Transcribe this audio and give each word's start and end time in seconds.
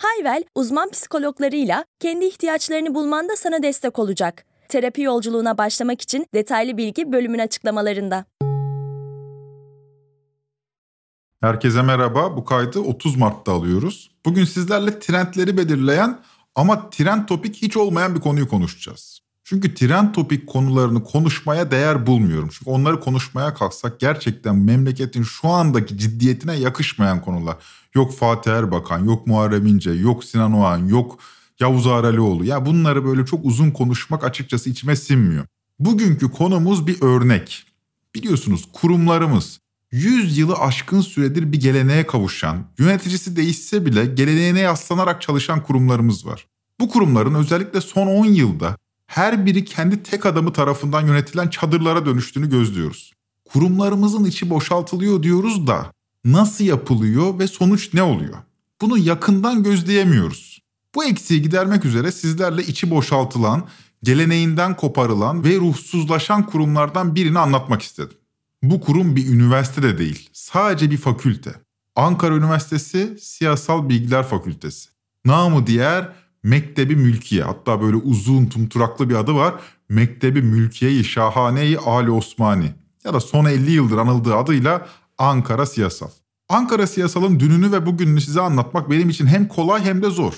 Hayvel, 0.00 0.44
uzman 0.54 0.90
psikologlarıyla 0.90 1.84
kendi 1.98 2.24
ihtiyaçlarını 2.24 2.94
bulmanda 2.94 3.36
sana 3.36 3.62
destek 3.62 3.98
olacak. 3.98 4.44
Terapi 4.68 5.02
yolculuğuna 5.02 5.58
başlamak 5.58 6.00
için 6.00 6.26
detaylı 6.34 6.76
bilgi 6.76 7.12
bölümün 7.12 7.38
açıklamalarında. 7.38 8.24
Herkese 11.40 11.82
merhaba. 11.82 12.36
Bu 12.36 12.44
kaydı 12.44 12.80
30 12.80 13.16
Mart'ta 13.16 13.52
alıyoruz. 13.52 14.10
Bugün 14.24 14.44
sizlerle 14.44 14.98
trendleri 14.98 15.56
belirleyen 15.56 16.18
ama 16.54 16.90
trend 16.90 17.26
topik 17.26 17.56
hiç 17.56 17.76
olmayan 17.76 18.14
bir 18.14 18.20
konuyu 18.20 18.48
konuşacağız. 18.48 19.19
Çünkü 19.50 19.74
trend 19.74 20.14
topik 20.14 20.46
konularını 20.46 21.04
konuşmaya 21.04 21.70
değer 21.70 22.06
bulmuyorum. 22.06 22.48
Çünkü 22.52 22.70
onları 22.70 23.00
konuşmaya 23.00 23.54
kalksak 23.54 24.00
gerçekten 24.00 24.56
memleketin 24.56 25.22
şu 25.22 25.48
andaki 25.48 25.98
ciddiyetine 25.98 26.54
yakışmayan 26.56 27.22
konular. 27.22 27.56
Yok 27.94 28.14
Fatih 28.14 28.52
Erbakan, 28.52 29.04
yok 29.04 29.26
Muharrem 29.26 29.66
İnce, 29.66 29.90
yok 29.90 30.24
Sinan 30.24 30.52
Oğan, 30.52 30.86
yok 30.86 31.18
Yavuz 31.60 31.86
Aralioğlu. 31.86 32.44
Ya 32.44 32.66
bunları 32.66 33.04
böyle 33.04 33.26
çok 33.26 33.44
uzun 33.44 33.70
konuşmak 33.70 34.24
açıkçası 34.24 34.70
içime 34.70 34.96
sinmiyor. 34.96 35.46
Bugünkü 35.78 36.30
konumuz 36.30 36.86
bir 36.86 37.02
örnek. 37.02 37.64
Biliyorsunuz 38.14 38.68
kurumlarımız 38.72 39.60
100 39.92 40.38
yılı 40.38 40.54
aşkın 40.54 41.00
süredir 41.00 41.52
bir 41.52 41.60
geleneğe 41.60 42.06
kavuşan, 42.06 42.66
yöneticisi 42.78 43.36
değişse 43.36 43.86
bile 43.86 44.06
geleneğine 44.06 44.60
yaslanarak 44.60 45.22
çalışan 45.22 45.62
kurumlarımız 45.62 46.26
var. 46.26 46.46
Bu 46.80 46.88
kurumların 46.88 47.34
özellikle 47.34 47.80
son 47.80 48.06
10 48.06 48.26
yılda 48.26 48.76
her 49.10 49.46
biri 49.46 49.64
kendi 49.64 50.02
tek 50.02 50.26
adamı 50.26 50.52
tarafından 50.52 51.06
yönetilen 51.06 51.48
çadırlara 51.48 52.06
dönüştüğünü 52.06 52.50
gözlüyoruz. 52.50 53.12
Kurumlarımızın 53.44 54.24
içi 54.24 54.50
boşaltılıyor 54.50 55.22
diyoruz 55.22 55.66
da 55.66 55.92
nasıl 56.24 56.64
yapılıyor 56.64 57.38
ve 57.38 57.48
sonuç 57.48 57.94
ne 57.94 58.02
oluyor? 58.02 58.38
Bunu 58.80 58.98
yakından 58.98 59.62
gözleyemiyoruz. 59.62 60.60
Bu 60.94 61.04
eksiği 61.04 61.42
gidermek 61.42 61.84
üzere 61.84 62.12
sizlerle 62.12 62.62
içi 62.62 62.90
boşaltılan, 62.90 63.68
geleneğinden 64.02 64.76
koparılan 64.76 65.44
ve 65.44 65.56
ruhsuzlaşan 65.56 66.46
kurumlardan 66.46 67.14
birini 67.14 67.38
anlatmak 67.38 67.82
istedim. 67.82 68.16
Bu 68.62 68.80
kurum 68.80 69.16
bir 69.16 69.26
üniversite 69.26 69.82
de 69.82 69.98
değil, 69.98 70.28
sadece 70.32 70.90
bir 70.90 70.98
fakülte. 70.98 71.54
Ankara 71.96 72.34
Üniversitesi 72.34 73.18
Siyasal 73.20 73.88
Bilgiler 73.88 74.22
Fakültesi. 74.22 74.88
Namı 75.24 75.66
diğer 75.66 76.08
Mektebi 76.42 76.96
Mülkiye. 76.96 77.42
Hatta 77.42 77.82
böyle 77.82 77.96
uzun 77.96 78.46
tumturaklı 78.46 79.10
bir 79.10 79.14
adı 79.14 79.34
var. 79.34 79.54
Mektebi 79.88 80.42
Mülkiye-i 80.42 81.04
Şahane-i 81.04 81.78
Ali 81.78 82.10
Osmani. 82.10 82.72
Ya 83.04 83.14
da 83.14 83.20
son 83.20 83.44
50 83.44 83.70
yıldır 83.70 83.98
anıldığı 83.98 84.36
adıyla 84.36 84.86
Ankara 85.18 85.66
Siyasal. 85.66 86.10
Ankara 86.48 86.86
Siyasal'ın 86.86 87.40
dününü 87.40 87.72
ve 87.72 87.86
bugününü 87.86 88.20
size 88.20 88.40
anlatmak 88.40 88.90
benim 88.90 89.08
için 89.08 89.26
hem 89.26 89.48
kolay 89.48 89.84
hem 89.84 90.02
de 90.02 90.10
zor. 90.10 90.34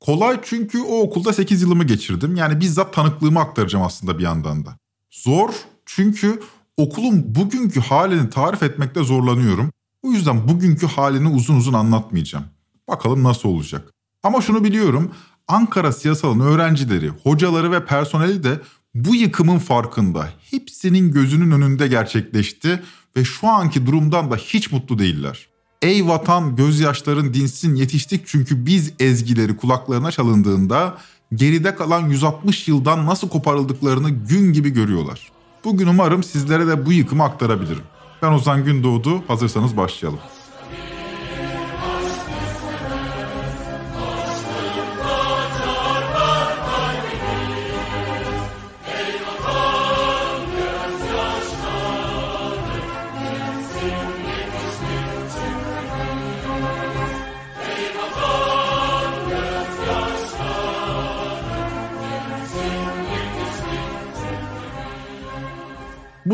Kolay 0.00 0.40
çünkü 0.42 0.80
o 0.80 1.00
okulda 1.00 1.32
8 1.32 1.62
yılımı 1.62 1.84
geçirdim. 1.84 2.36
Yani 2.36 2.60
bizzat 2.60 2.94
tanıklığımı 2.94 3.40
aktaracağım 3.40 3.84
aslında 3.84 4.18
bir 4.18 4.22
yandan 4.22 4.64
da. 4.64 4.76
Zor 5.10 5.50
çünkü 5.86 6.40
okulun 6.76 7.34
bugünkü 7.34 7.80
halini 7.80 8.30
tarif 8.30 8.62
etmekte 8.62 9.04
zorlanıyorum. 9.04 9.72
O 10.02 10.12
yüzden 10.12 10.48
bugünkü 10.48 10.86
halini 10.86 11.28
uzun 11.28 11.56
uzun 11.56 11.72
anlatmayacağım. 11.72 12.44
Bakalım 12.88 13.22
nasıl 13.22 13.48
olacak. 13.48 13.92
Ama 14.22 14.40
şunu 14.40 14.64
biliyorum. 14.64 15.10
Ankara 15.48 15.92
Siyasal'ın 15.92 16.40
öğrencileri, 16.40 17.08
hocaları 17.22 17.72
ve 17.72 17.84
personeli 17.84 18.44
de 18.44 18.60
bu 18.94 19.14
yıkımın 19.14 19.58
farkında. 19.58 20.28
Hepsinin 20.50 21.12
gözünün 21.12 21.50
önünde 21.50 21.88
gerçekleşti 21.88 22.82
ve 23.16 23.24
şu 23.24 23.48
anki 23.48 23.86
durumdan 23.86 24.30
da 24.30 24.36
hiç 24.36 24.72
mutlu 24.72 24.98
değiller. 24.98 25.48
Ey 25.82 26.06
vatan 26.06 26.56
gözyaşların 26.56 27.34
dinsin 27.34 27.74
yetiştik 27.74 28.26
çünkü 28.26 28.66
biz 28.66 28.92
ezgileri 28.98 29.56
kulaklarına 29.56 30.10
çalındığında 30.10 30.98
geride 31.34 31.74
kalan 31.74 32.08
160 32.08 32.68
yıldan 32.68 33.06
nasıl 33.06 33.28
koparıldıklarını 33.28 34.10
gün 34.10 34.52
gibi 34.52 34.70
görüyorlar. 34.70 35.32
Bugün 35.64 35.86
umarım 35.86 36.22
sizlere 36.22 36.66
de 36.66 36.86
bu 36.86 36.92
yıkımı 36.92 37.24
aktarabilirim. 37.24 37.84
Ben 38.22 38.32
Ozan 38.32 38.64
Gündoğdu, 38.64 39.22
hazırsanız 39.28 39.76
başlayalım. 39.76 40.20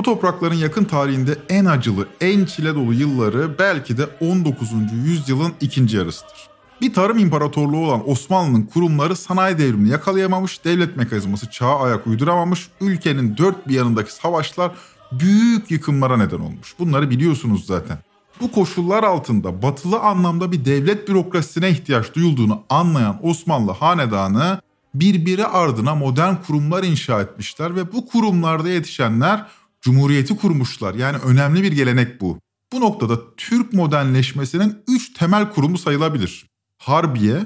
Bu 0.03 0.05
toprakların 0.07 0.55
yakın 0.55 0.85
tarihinde 0.85 1.39
en 1.49 1.65
acılı, 1.65 2.09
en 2.21 2.45
çile 2.45 2.75
dolu 2.75 2.95
yılları 2.95 3.59
belki 3.59 3.99
de 3.99 4.09
19. 4.21 4.71
yüzyılın 5.05 5.53
ikinci 5.61 5.97
yarısıdır. 5.97 6.49
Bir 6.81 6.95
tarım 6.95 7.19
imparatorluğu 7.19 7.87
olan 7.87 8.11
Osmanlı'nın 8.11 8.63
kurumları 8.63 9.17
sanayi 9.17 9.59
devrimini 9.59 9.89
yakalayamamış, 9.89 10.65
devlet 10.65 10.97
mekanizması 10.97 11.51
çağa 11.51 11.81
ayak 11.81 12.07
uyduramamış, 12.07 12.69
ülkenin 12.81 13.37
dört 13.37 13.69
bir 13.69 13.75
yanındaki 13.75 14.15
savaşlar 14.15 14.73
büyük 15.13 15.71
yıkımlara 15.71 16.17
neden 16.17 16.39
olmuş. 16.39 16.75
Bunları 16.79 17.11
biliyorsunuz 17.11 17.67
zaten. 17.67 17.99
Bu 18.41 18.53
koşullar 18.53 19.05
altında 19.05 19.63
batılı 19.63 19.99
anlamda 20.01 20.53
bir 20.53 20.65
devlet 20.65 21.09
bürokrasisine 21.09 21.71
ihtiyaç 21.71 22.15
duyulduğunu 22.15 22.63
anlayan 22.71 23.19
Osmanlı 23.23 23.73
hanedanı 23.73 24.61
birbiri 24.95 25.47
ardına 25.47 25.95
modern 25.95 26.35
kurumlar 26.47 26.85
inşa 26.85 27.21
etmişler 27.21 27.77
ve 27.77 27.93
bu 27.93 28.07
kurumlarda 28.07 28.69
yetişenler 28.69 29.47
cumhuriyeti 29.83 30.37
kurmuşlar. 30.37 30.95
Yani 30.95 31.17
önemli 31.17 31.63
bir 31.63 31.73
gelenek 31.73 32.21
bu. 32.21 32.39
Bu 32.73 32.81
noktada 32.81 33.35
Türk 33.37 33.73
modernleşmesinin 33.73 34.77
üç 34.89 35.13
temel 35.13 35.51
kurumu 35.51 35.79
sayılabilir. 35.79 36.47
Harbiye, 36.79 37.41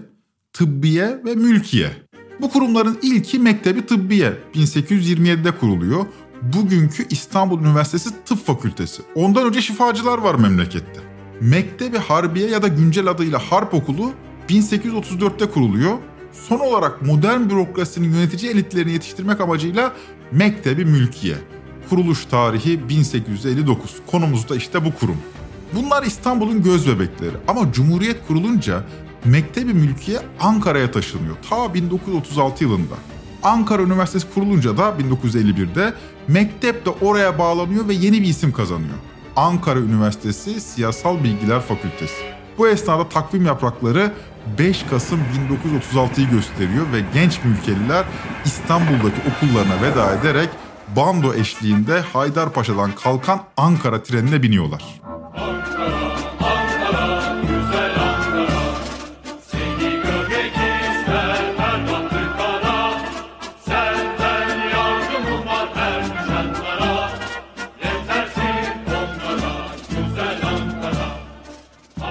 Tıbbiye 0.52 1.20
ve 1.24 1.34
Mülkiye. 1.34 1.90
Bu 2.40 2.50
kurumların 2.50 2.98
ilki 3.02 3.38
Mektebi 3.38 3.86
Tıbbiye 3.86 4.32
1827'de 4.54 5.50
kuruluyor. 5.50 6.06
Bugünkü 6.42 7.06
İstanbul 7.10 7.60
Üniversitesi 7.60 8.10
Tıp 8.24 8.46
Fakültesi. 8.46 9.02
Ondan 9.14 9.46
önce 9.46 9.62
şifacılar 9.62 10.18
var 10.18 10.34
memlekette. 10.34 11.00
Mektebi 11.40 11.98
Harbiye 11.98 12.48
ya 12.50 12.62
da 12.62 12.68
güncel 12.68 13.06
adıyla 13.06 13.38
Harp 13.38 13.74
Okulu 13.74 14.12
1834'te 14.48 15.50
kuruluyor. 15.50 15.98
Son 16.32 16.58
olarak 16.58 17.02
modern 17.02 17.50
bürokrasinin 17.50 18.12
yönetici 18.12 18.50
elitlerini 18.50 18.92
yetiştirmek 18.92 19.40
amacıyla 19.40 19.92
Mektebi 20.32 20.84
Mülkiye. 20.84 21.36
Kuruluş 21.90 22.24
tarihi 22.24 22.88
1859. 22.88 23.96
Konumuz 24.06 24.48
da 24.48 24.56
işte 24.56 24.84
bu 24.84 24.94
kurum. 24.94 25.16
Bunlar 25.72 26.02
İstanbul'un 26.02 26.62
göz 26.62 26.88
bebekleri 26.88 27.36
ama 27.48 27.72
Cumhuriyet 27.72 28.26
kurulunca 28.28 28.82
Mektebi 29.24 29.74
Mülkiye 29.74 30.18
Ankara'ya 30.40 30.90
taşınıyor 30.90 31.36
ta 31.50 31.74
1936 31.74 32.64
yılında. 32.64 32.94
Ankara 33.42 33.82
Üniversitesi 33.82 34.26
kurulunca 34.34 34.76
da 34.76 34.94
1951'de 35.24 35.94
mektep 36.28 36.86
de 36.86 36.90
oraya 36.90 37.38
bağlanıyor 37.38 37.88
ve 37.88 37.94
yeni 37.94 38.22
bir 38.22 38.26
isim 38.26 38.52
kazanıyor. 38.52 38.96
Ankara 39.36 39.78
Üniversitesi 39.80 40.60
Siyasal 40.60 41.24
Bilgiler 41.24 41.60
Fakültesi. 41.60 42.36
Bu 42.58 42.68
esnada 42.68 43.08
takvim 43.08 43.46
yaprakları 43.46 44.12
5 44.58 44.82
Kasım 44.82 45.20
1936'yı 45.94 46.30
gösteriyor 46.30 46.86
ve 46.92 47.00
genç 47.14 47.38
mülkeliler 47.44 48.04
İstanbul'daki 48.44 49.20
okullarına 49.30 49.82
veda 49.82 50.14
ederek 50.14 50.48
bando 50.96 51.34
eşliğinde 51.34 52.00
Haydarpaşa'dan 52.00 52.92
kalkan 52.92 53.40
Ankara 53.56 54.02
trenine 54.02 54.42
biniyorlar. 54.42 54.82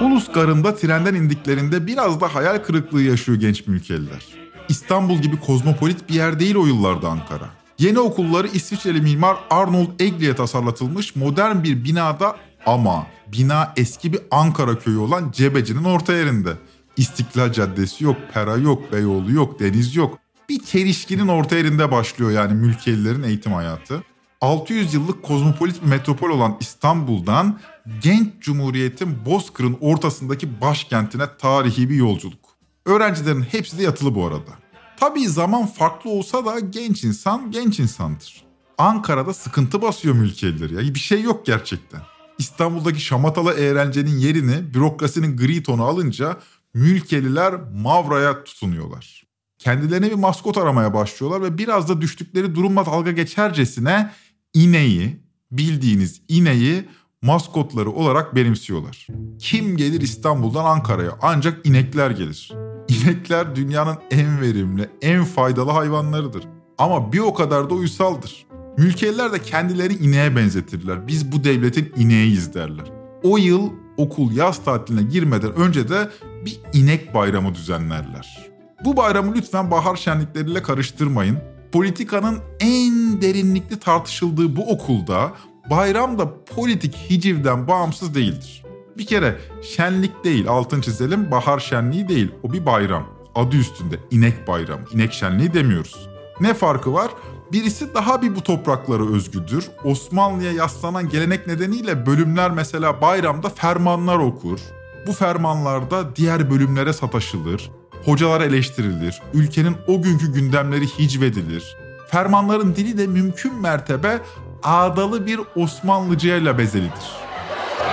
Ulus 0.02 0.32
garında 0.32 0.76
trenden 0.76 1.16
indiklerinde 1.16 1.88
biraz 1.88 2.22
da 2.22 2.36
hayal 2.36 2.58
kırıklığı 2.58 3.02
yaşıyor 3.02 3.40
genç 3.40 3.68
mülkeliler. 3.68 4.26
İstanbul 4.70 5.18
gibi 5.18 5.40
kozmopolit 5.40 6.10
bir 6.10 6.14
yer 6.14 6.40
değil 6.40 6.56
o 6.56 6.66
yıllarda 6.66 7.10
Ankara. 7.10 7.65
Yeni 7.80 8.00
okulları 8.00 8.48
İsviçreli 8.48 9.02
mimar 9.02 9.38
Arnold 9.50 10.00
Egli'ye 10.00 10.36
tasarlatılmış 10.36 11.16
modern 11.16 11.64
bir 11.64 11.84
binada 11.84 12.36
ama 12.66 13.08
bina 13.28 13.74
eski 13.78 14.14
bir 14.14 14.20
Ankara 14.32 14.80
köyü 14.80 14.98
olan 14.98 15.32
Cebeci'nin 15.32 15.84
orta 15.84 16.14
yerinde. 16.14 16.54
İstiklal 16.98 17.52
Caddesi 17.52 18.04
yok, 18.04 18.16
Pera 18.34 18.58
yok, 18.58 18.92
Beyoğlu 18.92 19.32
yok, 19.32 19.60
Deniz 19.60 19.96
yok. 19.96 20.20
Bir 20.50 20.64
çelişkinin 20.64 21.28
orta 21.28 21.56
yerinde 21.56 21.92
başlıyor 21.92 22.32
yani 22.32 22.54
mülkiyelilerin 22.54 23.24
eğitim 23.24 23.54
hayatı. 23.54 24.04
600 24.42 24.94
yıllık 24.94 25.24
kozmopolit 25.24 25.82
bir 25.82 25.88
metropol 25.88 26.30
olan 26.30 26.58
İstanbul'dan 26.60 27.60
genç 28.02 28.28
cumhuriyetin 28.42 29.26
Bozkır'ın 29.26 29.78
ortasındaki 29.82 30.62
başkentine 30.62 31.24
tarihi 31.40 31.90
bir 31.90 31.96
yolculuk. 31.96 32.40
Öğrencilerin 32.86 33.42
hepsi 33.42 33.78
de 33.78 33.84
yatılı 33.84 34.16
bu 34.16 34.26
arada. 34.26 34.52
Tabii 35.00 35.28
zaman 35.28 35.66
farklı 35.66 36.10
olsa 36.10 36.46
da 36.46 36.60
genç 36.60 37.04
insan 37.04 37.52
genç 37.52 37.80
insandır. 37.80 38.46
Ankara'da 38.78 39.34
sıkıntı 39.34 39.82
basıyor 39.82 40.16
mülkiyelileri 40.16 40.74
ya. 40.74 40.94
Bir 40.94 41.00
şey 41.00 41.22
yok 41.22 41.46
gerçekten. 41.46 42.02
İstanbul'daki 42.38 43.02
şamatalı 43.02 43.54
eğlencenin 43.54 44.18
yerini 44.18 44.74
bürokrasinin 44.74 45.38
gri 45.38 45.64
tonu 45.64 45.84
alınca 45.84 46.38
mülkeliler 46.74 47.54
Mavra'ya 47.74 48.44
tutunuyorlar. 48.44 49.26
Kendilerine 49.58 50.10
bir 50.10 50.16
maskot 50.16 50.58
aramaya 50.58 50.94
başlıyorlar 50.94 51.42
ve 51.42 51.58
biraz 51.58 51.90
da 51.90 52.02
düştükleri 52.02 52.56
durumla 52.56 52.86
dalga 52.86 53.12
geçercesine 53.12 54.12
ineği, 54.54 55.20
bildiğiniz 55.52 56.22
ineği 56.28 56.86
maskotları 57.26 57.92
olarak 57.92 58.36
benimsiyorlar. 58.36 59.08
Kim 59.40 59.78
gelir 59.78 60.02
İstanbul'dan 60.02 60.66
Ankara'ya? 60.66 61.12
Ancak 61.22 61.66
inekler 61.68 62.12
gelir. 62.12 62.54
İnekler 62.88 63.56
dünyanın 63.56 63.98
en 64.12 64.42
verimli, 64.42 64.90
en 65.02 65.24
faydalı 65.24 65.72
hayvanlarıdır. 65.72 66.44
Ama 66.78 67.14
bir 67.14 67.20
o 67.20 67.34
kadar 67.34 67.70
da 67.70 67.74
uysaldır. 67.74 68.46
Mülkeliler 68.78 69.34
de 69.34 69.42
kendileri 69.42 69.94
ineğe 69.94 70.36
benzetirler. 70.36 71.08
Biz 71.08 71.32
bu 71.32 71.44
devletin 71.44 71.94
ineğiyiz 71.98 72.54
derler. 72.54 72.92
O 73.24 73.38
yıl 73.38 73.70
okul 73.98 74.32
yaz 74.32 74.64
tatiline 74.64 75.04
girmeden 75.04 75.54
önce 75.56 75.90
de 75.90 76.10
bir 76.46 76.60
inek 76.74 77.14
bayramı 77.14 77.56
düzenlerler. 77.56 78.50
Bu 78.86 78.98
bayramı 78.98 79.36
lütfen 79.36 79.72
bahar 79.72 79.96
şenlikleriyle 79.96 80.62
karıştırmayın. 80.62 81.38
Politikanın 81.72 82.40
en 82.60 83.22
derinlikli 83.22 83.80
tartışıldığı 83.80 84.56
bu 84.56 84.72
okulda 84.72 85.32
bayram 85.70 86.20
da 86.20 86.46
politik 86.56 86.96
hicivden 87.10 87.68
bağımsız 87.68 88.16
değildir. 88.16 88.64
Bir 88.98 89.06
kere 89.06 89.38
şenlik 89.62 90.24
değil 90.24 90.48
altın 90.48 90.82
çizelim 90.82 91.32
bahar 91.32 91.60
şenliği 91.60 92.08
değil 92.08 92.32
o 92.44 92.54
bir 92.54 92.66
bayram. 92.66 93.06
Adı 93.36 93.56
üstünde 93.56 94.00
inek 94.12 94.48
bayramı, 94.48 94.84
inek 94.94 95.14
şenliği 95.14 95.54
demiyoruz. 95.54 96.10
Ne 96.40 96.54
farkı 96.54 96.94
var? 96.94 97.12
Birisi 97.52 97.96
daha 97.96 98.22
bir 98.22 98.36
bu 98.36 98.42
topraklara 98.42 99.14
özgüdür. 99.14 99.68
Osmanlı'ya 99.84 100.52
yaslanan 100.52 101.10
gelenek 101.10 101.48
nedeniyle 101.48 102.06
bölümler 102.06 102.52
mesela 102.52 103.02
bayramda 103.02 103.50
fermanlar 103.50 104.18
okur. 104.18 104.60
Bu 105.08 105.14
fermanlarda 105.14 106.16
diğer 106.16 106.52
bölümlere 106.52 106.94
sataşılır. 106.94 107.72
Hocalar 108.06 108.42
eleştirilir. 108.42 109.22
Ülkenin 109.34 109.76
o 109.88 110.02
günkü 110.02 110.34
gündemleri 110.34 110.88
hicvedilir. 110.88 111.78
Fermanların 112.08 112.76
dili 112.76 112.98
de 112.98 113.08
mümkün 113.08 113.56
mertebe 113.56 114.20
ağdalı 114.66 115.28
bir 115.28 115.40
Osmanlıcayla 115.56 116.58
bezelidir. 116.58 117.06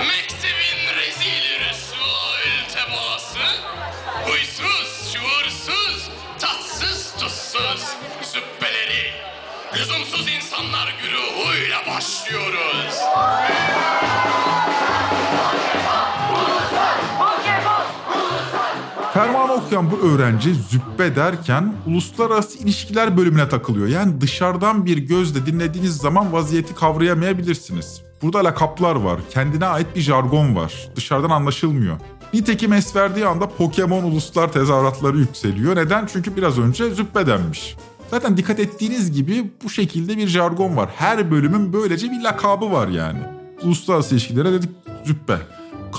Mektebin 0.07 0.95
rezil 0.97 1.59
rüsva 1.59 2.15
ültebaası, 2.45 3.39
huysuz, 4.25 5.13
şuursuz, 5.13 6.09
tatsız, 6.39 7.13
tuzsuz, 7.19 7.83
züppeleri, 8.21 9.11
lüzumsuz 9.77 10.27
insanlar 10.29 10.95
güruhuyla 11.03 11.77
başlıyoruz. 11.87 12.62
Ferman 19.13 19.49
okuyan 19.49 19.91
bu 19.91 19.97
öğrenci 20.07 20.55
züppe 20.55 21.15
derken 21.15 21.73
uluslararası 21.87 22.57
ilişkiler 22.57 23.17
bölümüne 23.17 23.49
takılıyor. 23.49 23.87
Yani 23.87 24.21
dışarıdan 24.21 24.85
bir 24.85 24.97
gözle 24.97 25.45
dinlediğiniz 25.45 25.97
zaman 25.97 26.33
vaziyeti 26.33 26.75
kavrayamayabilirsiniz. 26.75 28.01
Burada 28.21 28.43
lakaplar 28.43 28.95
var, 28.95 29.19
kendine 29.29 29.65
ait 29.65 29.87
bir 29.95 30.01
jargon 30.01 30.55
var. 30.55 30.89
Dışarıdan 30.95 31.29
anlaşılmıyor. 31.29 31.97
Nitekim 32.33 32.73
es 32.73 32.95
verdiği 32.95 33.25
anda 33.25 33.49
Pokemon 33.49 34.03
uluslar 34.03 34.51
tezahüratları 34.51 35.17
yükseliyor. 35.17 35.75
Neden? 35.75 36.05
Çünkü 36.13 36.35
biraz 36.37 36.59
önce 36.59 36.89
züppe 36.89 37.27
denmiş. 37.27 37.75
Zaten 38.11 38.37
dikkat 38.37 38.59
ettiğiniz 38.59 39.11
gibi 39.11 39.51
bu 39.63 39.69
şekilde 39.69 40.17
bir 40.17 40.27
jargon 40.27 40.77
var. 40.77 40.89
Her 40.95 41.31
bölümün 41.31 41.73
böylece 41.73 42.11
bir 42.11 42.21
lakabı 42.23 42.71
var 42.71 42.87
yani. 42.87 43.19
Uluslararası 43.63 44.15
ilişkilere 44.15 44.51
dedik 44.51 44.69
züppe. 45.05 45.37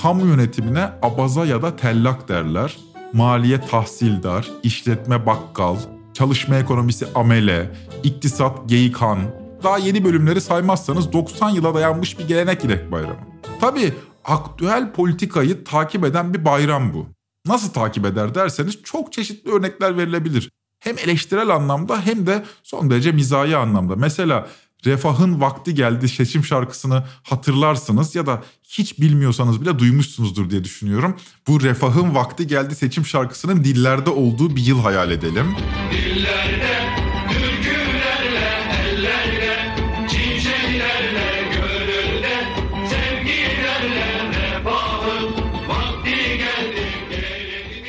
Kamu 0.01 0.25
yönetimine 0.25 0.89
abaza 1.01 1.45
ya 1.45 1.61
da 1.61 1.75
tellak 1.75 2.29
derler 2.29 2.77
maliye 3.15 3.61
tahsildar, 3.61 4.51
işletme 4.63 5.25
bakkal, 5.25 5.77
çalışma 6.13 6.55
ekonomisi 6.55 7.07
amele, 7.15 7.71
iktisat 8.03 8.69
geyikhan, 8.69 9.19
daha 9.63 9.77
yeni 9.77 10.03
bölümleri 10.03 10.41
saymazsanız 10.41 11.13
90 11.13 11.49
yıla 11.49 11.73
dayanmış 11.73 12.19
bir 12.19 12.27
gelenek 12.27 12.63
İnek 12.63 12.91
Bayramı. 12.91 13.19
Tabii 13.61 13.93
aktüel 14.25 14.93
politikayı 14.93 15.63
takip 15.63 16.05
eden 16.05 16.33
bir 16.33 16.45
bayram 16.45 16.93
bu. 16.93 17.05
Nasıl 17.45 17.69
takip 17.69 18.05
eder 18.05 18.35
derseniz 18.35 18.83
çok 18.83 19.13
çeşitli 19.13 19.51
örnekler 19.51 19.97
verilebilir. 19.97 20.51
Hem 20.79 20.97
eleştirel 20.97 21.49
anlamda 21.49 22.01
hem 22.01 22.27
de 22.27 22.43
son 22.63 22.89
derece 22.89 23.11
mizahi 23.11 23.57
anlamda. 23.57 23.95
Mesela 23.95 24.47
Refah'ın 24.85 25.41
vakti 25.41 25.75
geldi 25.75 26.09
seçim 26.09 26.43
şarkısını 26.43 27.03
hatırlarsınız 27.23 28.15
ya 28.15 28.25
da 28.25 28.43
hiç 28.63 28.99
bilmiyorsanız 28.99 29.61
bile 29.61 29.79
duymuşsunuzdur 29.79 30.49
diye 30.49 30.63
düşünüyorum. 30.63 31.17
Bu 31.47 31.61
Refah'ın 31.61 32.15
vakti 32.15 32.47
geldi 32.47 32.75
seçim 32.75 33.05
şarkısının 33.05 33.63
dillerde 33.63 34.09
olduğu 34.09 34.55
bir 34.55 34.61
yıl 34.61 34.79
hayal 34.79 35.11
edelim. 35.11 35.55
Dillerde, 35.91 36.75
türkülerle, 37.29 38.49
ellerle, 38.85 39.75
çiçeklerle, 40.07 41.51
gönülde, 41.55 42.35
sevgilerle, 42.89 44.31
refahın 44.33 45.31
vakti 45.67 46.37
geldi. 46.37 46.81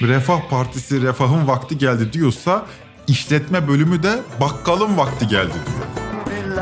Refah 0.02 0.48
Partisi 0.50 1.02
Refah'ın 1.02 1.46
vakti 1.46 1.78
geldi 1.78 2.12
diyorsa 2.12 2.66
işletme 3.08 3.68
bölümü 3.68 4.02
de 4.02 4.22
bakkalın 4.40 4.96
vakti 4.96 5.28
geldi 5.28 5.54
diyor. 5.66 6.05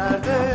Dillerde, 0.04 0.53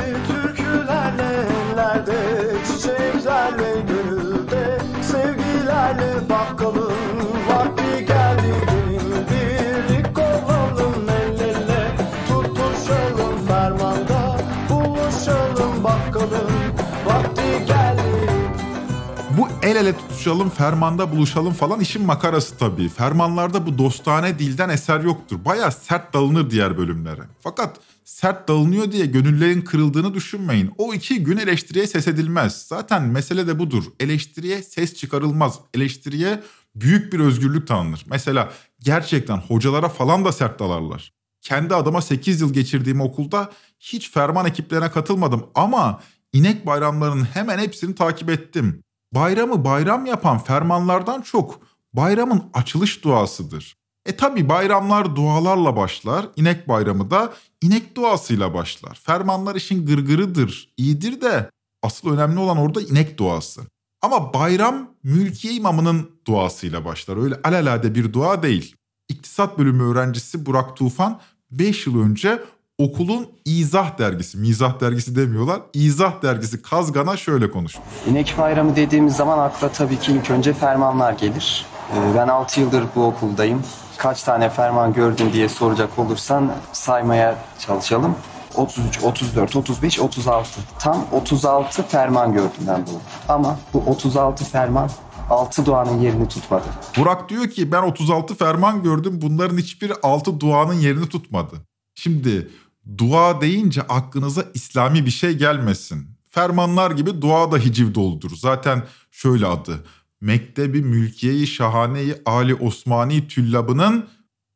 ele 19.79 19.97
tutuşalım, 19.97 20.49
fermanda 20.49 21.11
buluşalım 21.11 21.53
falan 21.53 21.79
işin 21.79 22.05
makarası 22.05 22.57
tabii. 22.57 22.89
Fermanlarda 22.89 23.65
bu 23.65 23.77
dostane 23.77 24.39
dilden 24.39 24.69
eser 24.69 24.99
yoktur. 24.99 25.45
Baya 25.45 25.71
sert 25.71 26.13
dalınır 26.13 26.49
diğer 26.49 26.77
bölümlere. 26.77 27.21
Fakat 27.39 27.79
sert 28.03 28.47
dalınıyor 28.47 28.91
diye 28.91 29.05
gönüllerin 29.05 29.61
kırıldığını 29.61 30.13
düşünmeyin. 30.13 30.71
O 30.77 30.93
iki 30.93 31.23
gün 31.23 31.37
eleştiriye 31.37 31.87
ses 31.87 32.07
edilmez. 32.07 32.65
Zaten 32.67 33.03
mesele 33.03 33.47
de 33.47 33.59
budur. 33.59 33.83
Eleştiriye 33.99 34.63
ses 34.63 34.95
çıkarılmaz. 34.95 35.59
Eleştiriye 35.73 36.43
büyük 36.75 37.13
bir 37.13 37.19
özgürlük 37.19 37.67
tanınır. 37.67 38.05
Mesela 38.09 38.51
gerçekten 38.79 39.37
hocalara 39.37 39.89
falan 39.89 40.25
da 40.25 40.31
sert 40.31 40.59
dalarlar. 40.59 41.13
Kendi 41.41 41.75
adıma 41.75 42.01
8 42.01 42.41
yıl 42.41 42.53
geçirdiğim 42.53 43.01
okulda 43.01 43.51
hiç 43.79 44.11
ferman 44.11 44.45
ekiplerine 44.45 44.91
katılmadım 44.91 45.45
ama 45.55 46.01
inek 46.33 46.65
bayramlarının 46.65 47.25
hemen 47.25 47.59
hepsini 47.59 47.95
takip 47.95 48.29
ettim. 48.29 48.83
Bayramı 49.13 49.65
bayram 49.65 50.05
yapan 50.05 50.39
fermanlardan 50.39 51.21
çok 51.21 51.59
bayramın 51.93 52.43
açılış 52.53 53.03
duasıdır. 53.03 53.75
E 54.05 54.15
tabi 54.15 54.49
bayramlar 54.49 55.15
dualarla 55.15 55.75
başlar, 55.75 56.25
inek 56.35 56.67
bayramı 56.67 57.11
da 57.11 57.33
inek 57.61 57.95
duasıyla 57.95 58.53
başlar. 58.53 58.99
Fermanlar 59.03 59.55
işin 59.55 59.85
gırgırıdır, 59.85 60.73
iyidir 60.77 61.21
de 61.21 61.49
asıl 61.83 62.13
önemli 62.13 62.39
olan 62.39 62.57
orada 62.57 62.81
inek 62.81 63.17
duası. 63.17 63.61
Ama 64.01 64.33
bayram 64.33 64.89
mülkiye 65.03 65.53
imamının 65.53 66.11
duasıyla 66.27 66.85
başlar. 66.85 67.17
Öyle 67.17 67.35
alelade 67.43 67.95
bir 67.95 68.13
dua 68.13 68.43
değil. 68.43 68.75
İktisat 69.09 69.57
bölümü 69.57 69.83
öğrencisi 69.83 70.45
Burak 70.45 70.77
Tufan 70.77 71.21
5 71.51 71.87
yıl 71.87 72.01
önce 72.01 72.43
okulun 72.79 73.27
izah 73.45 73.97
dergisi, 73.97 74.37
mizah 74.37 74.79
dergisi 74.79 75.15
demiyorlar. 75.15 75.61
İzah 75.73 76.21
dergisi 76.21 76.61
Kazgan'a 76.61 77.17
şöyle 77.17 77.51
konuşmuş. 77.51 77.85
İnek 78.07 78.35
bayramı 78.37 78.75
dediğimiz 78.75 79.15
zaman 79.15 79.39
akla 79.39 79.69
tabii 79.71 79.99
ki 79.99 80.11
ilk 80.11 80.31
önce 80.31 80.53
fermanlar 80.53 81.13
gelir. 81.13 81.65
Ee, 81.93 82.15
Ben 82.15 82.27
6 82.27 82.59
yıldır 82.59 82.83
bu 82.95 83.03
okuldayım. 83.05 83.63
Kaç 83.97 84.23
tane 84.23 84.49
ferman 84.49 84.93
gördün 84.93 85.33
diye 85.33 85.49
soracak 85.49 85.99
olursan 85.99 86.51
saymaya 86.73 87.37
çalışalım. 87.59 88.15
33, 88.55 89.03
34, 89.03 89.55
35, 89.55 89.99
36. 89.99 90.49
Tam 90.79 91.05
36 91.11 91.83
ferman 91.83 92.33
gördüm 92.33 92.61
ben 92.67 92.81
bu. 92.81 93.01
Ama 93.33 93.59
bu 93.73 93.79
36 93.79 94.45
ferman 94.45 94.89
6 95.29 95.65
duanın 95.65 95.99
yerini 96.01 96.27
tutmadı. 96.27 96.65
Burak 96.97 97.29
diyor 97.29 97.49
ki 97.49 97.71
ben 97.71 97.83
36 97.83 98.35
ferman 98.35 98.83
gördüm 98.83 99.19
bunların 99.21 99.57
hiçbiri 99.57 99.93
6 100.03 100.39
duanın 100.39 100.73
yerini 100.73 101.09
tutmadı. 101.09 101.55
Şimdi 101.95 102.49
dua 102.97 103.41
deyince 103.41 103.81
aklınıza 103.81 104.45
İslami 104.53 105.05
bir 105.05 105.11
şey 105.11 105.33
gelmesin. 105.33 106.07
Fermanlar 106.31 106.91
gibi 106.91 107.21
dua 107.21 107.51
da 107.51 107.57
hiciv 107.57 107.95
doludur. 107.95 108.31
Zaten 108.35 108.83
şöyle 109.11 109.45
adı. 109.45 109.83
Mektebi 110.21 110.81
Mülkiye-i 110.81 111.47
Şahane-i 111.47 112.15
Ali 112.25 112.55
Osmani 112.55 113.27
Tüllabı'nın 113.27 114.07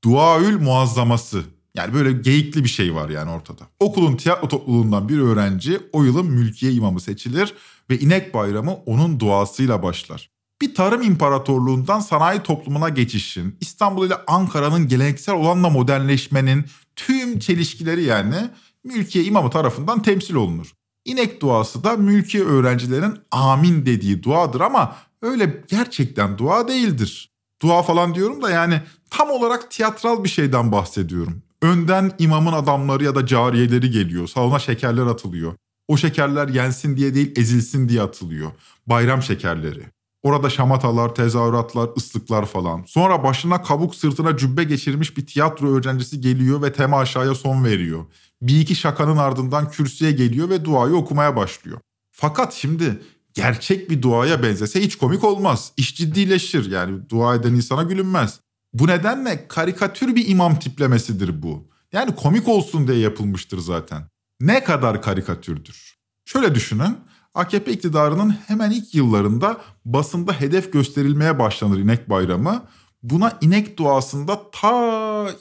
Duaül 0.03 0.61
Muazzaması. 0.61 1.43
Yani 1.75 1.93
böyle 1.93 2.11
geyikli 2.11 2.63
bir 2.63 2.69
şey 2.69 2.95
var 2.95 3.09
yani 3.09 3.31
ortada. 3.31 3.61
Okulun 3.79 4.15
tiyatro 4.15 4.47
topluluğundan 4.47 5.09
bir 5.09 5.19
öğrenci 5.19 5.79
o 5.93 6.03
yılın 6.03 6.25
mülkiye 6.25 6.71
imamı 6.71 6.99
seçilir 6.99 7.53
ve 7.89 7.99
inek 7.99 8.33
bayramı 8.33 8.73
onun 8.73 9.19
duasıyla 9.19 9.83
başlar. 9.83 10.29
Bir 10.61 10.75
tarım 10.75 11.01
imparatorluğundan 11.01 11.99
sanayi 11.99 12.39
toplumuna 12.43 12.89
geçişin, 12.89 13.57
İstanbul 13.61 14.07
ile 14.07 14.15
Ankara'nın 14.27 14.87
geleneksel 14.87 15.35
olanla 15.35 15.69
modernleşmenin 15.69 16.65
tüm 16.95 17.39
çelişkileri 17.39 18.03
yani 18.03 18.49
mülkiye 18.83 19.25
imamı 19.25 19.49
tarafından 19.49 20.01
temsil 20.01 20.35
olunur. 20.35 20.73
İnek 21.05 21.41
duası 21.41 21.83
da 21.83 21.97
mülkiye 21.97 22.43
öğrencilerin 22.43 23.19
amin 23.31 23.85
dediği 23.85 24.23
duadır 24.23 24.61
ama 24.61 24.95
öyle 25.21 25.63
gerçekten 25.67 26.37
dua 26.37 26.67
değildir. 26.67 27.29
Dua 27.61 27.83
falan 27.83 28.15
diyorum 28.15 28.41
da 28.41 28.49
yani 28.49 28.81
tam 29.09 29.29
olarak 29.29 29.71
tiyatral 29.71 30.23
bir 30.23 30.29
şeyden 30.29 30.71
bahsediyorum. 30.71 31.41
Önden 31.61 32.11
imamın 32.19 32.53
adamları 32.53 33.03
ya 33.03 33.15
da 33.15 33.25
cariyeleri 33.25 33.89
geliyor. 33.91 34.27
Salona 34.27 34.59
şekerler 34.59 35.05
atılıyor. 35.05 35.53
O 35.87 35.97
şekerler 35.97 36.47
yensin 36.47 36.97
diye 36.97 37.15
değil 37.15 37.33
ezilsin 37.35 37.89
diye 37.89 38.01
atılıyor. 38.01 38.51
Bayram 38.87 39.23
şekerleri. 39.23 39.83
Orada 40.23 40.49
şamatalar, 40.49 41.15
tezahüratlar, 41.15 41.89
ıslıklar 41.97 42.45
falan. 42.45 42.83
Sonra 42.87 43.23
başına 43.23 43.61
kabuk 43.61 43.95
sırtına 43.95 44.37
cübbe 44.37 44.63
geçirmiş 44.63 45.17
bir 45.17 45.25
tiyatro 45.25 45.67
öğrencisi 45.67 46.21
geliyor 46.21 46.61
ve 46.61 46.73
temaşaya 46.73 47.35
son 47.35 47.65
veriyor. 47.65 48.05
Bir 48.41 48.59
iki 48.59 48.75
şakanın 48.75 49.17
ardından 49.17 49.71
kürsüye 49.71 50.11
geliyor 50.11 50.49
ve 50.49 50.65
duayı 50.65 50.95
okumaya 50.95 51.35
başlıyor. 51.35 51.79
Fakat 52.11 52.53
şimdi 52.53 53.01
gerçek 53.33 53.89
bir 53.89 54.01
duaya 54.01 54.43
benzese 54.43 54.81
hiç 54.81 54.97
komik 54.97 55.23
olmaz. 55.23 55.71
İş 55.77 55.95
ciddileşir 55.95 56.71
yani 56.71 57.09
dua 57.09 57.35
eden 57.35 57.53
insana 57.53 57.83
gülünmez. 57.83 58.39
Bu 58.73 58.87
nedenle 58.87 59.47
karikatür 59.47 60.15
bir 60.15 60.27
imam 60.27 60.59
tiplemesidir 60.59 61.43
bu. 61.43 61.67
Yani 61.91 62.15
komik 62.15 62.47
olsun 62.47 62.87
diye 62.87 62.97
yapılmıştır 62.97 63.57
zaten. 63.57 64.07
Ne 64.41 64.63
kadar 64.63 65.01
karikatürdür? 65.01 65.95
Şöyle 66.25 66.55
düşünün. 66.55 66.97
AKP 67.35 67.71
iktidarının 67.71 68.33
hemen 68.47 68.71
ilk 68.71 68.95
yıllarında 68.95 69.57
basında 69.85 70.31
hedef 70.33 70.73
gösterilmeye 70.73 71.39
başlanır 71.39 71.77
inek 71.79 72.09
bayramı. 72.09 72.63
Buna 73.03 73.31
inek 73.41 73.77
duasında 73.79 74.33
ta 74.51 74.71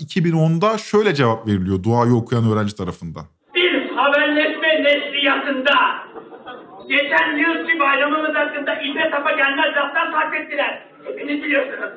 2010'da 0.00 0.78
şöyle 0.78 1.14
cevap 1.14 1.46
veriliyor 1.46 1.82
duayı 1.82 2.14
okuyan 2.14 2.50
öğrenci 2.52 2.76
tarafından. 2.76 3.24
bir 3.54 3.88
haberleşme 3.96 4.84
neşriyatında 4.84 5.74
geçen 6.88 7.36
yılki 7.36 7.80
bayramımız 7.80 8.34
hakkında 8.34 8.74
İbne 8.82 9.10
Tafa 9.10 9.32
gelmez 9.32 9.76
laftan 9.76 10.12
sarf 10.12 10.34
ettiler. 10.34 10.82
Hepiniz 11.04 11.42
biliyorsunuz. 11.42 11.90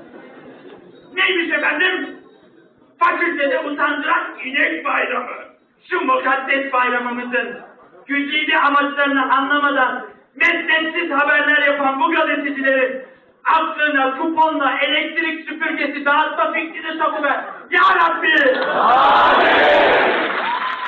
Neymiş 1.15 1.53
efendim? 1.57 2.15
Fakültede 2.99 3.59
utandıran 3.59 4.39
inek 4.45 4.85
bayramı. 4.85 5.35
Şu 5.89 6.01
mukaddes 6.01 6.73
bayramımızın 6.73 7.47
güzide 8.07 8.59
amaçlarını 8.59 9.33
anlamadan 9.33 10.05
mesnetsiz 10.35 11.11
haberler 11.11 11.67
yapan 11.67 11.99
bu 11.99 12.11
gazetecilerin 12.11 13.01
aklına 13.45 14.17
kuponla 14.17 14.71
elektrik 14.79 15.49
süpürgesi 15.49 16.05
dağıtma 16.05 16.53
fikrini 16.53 17.03
sokuver. 17.03 17.45
Ya 17.71 17.81
Rabbi! 17.95 18.55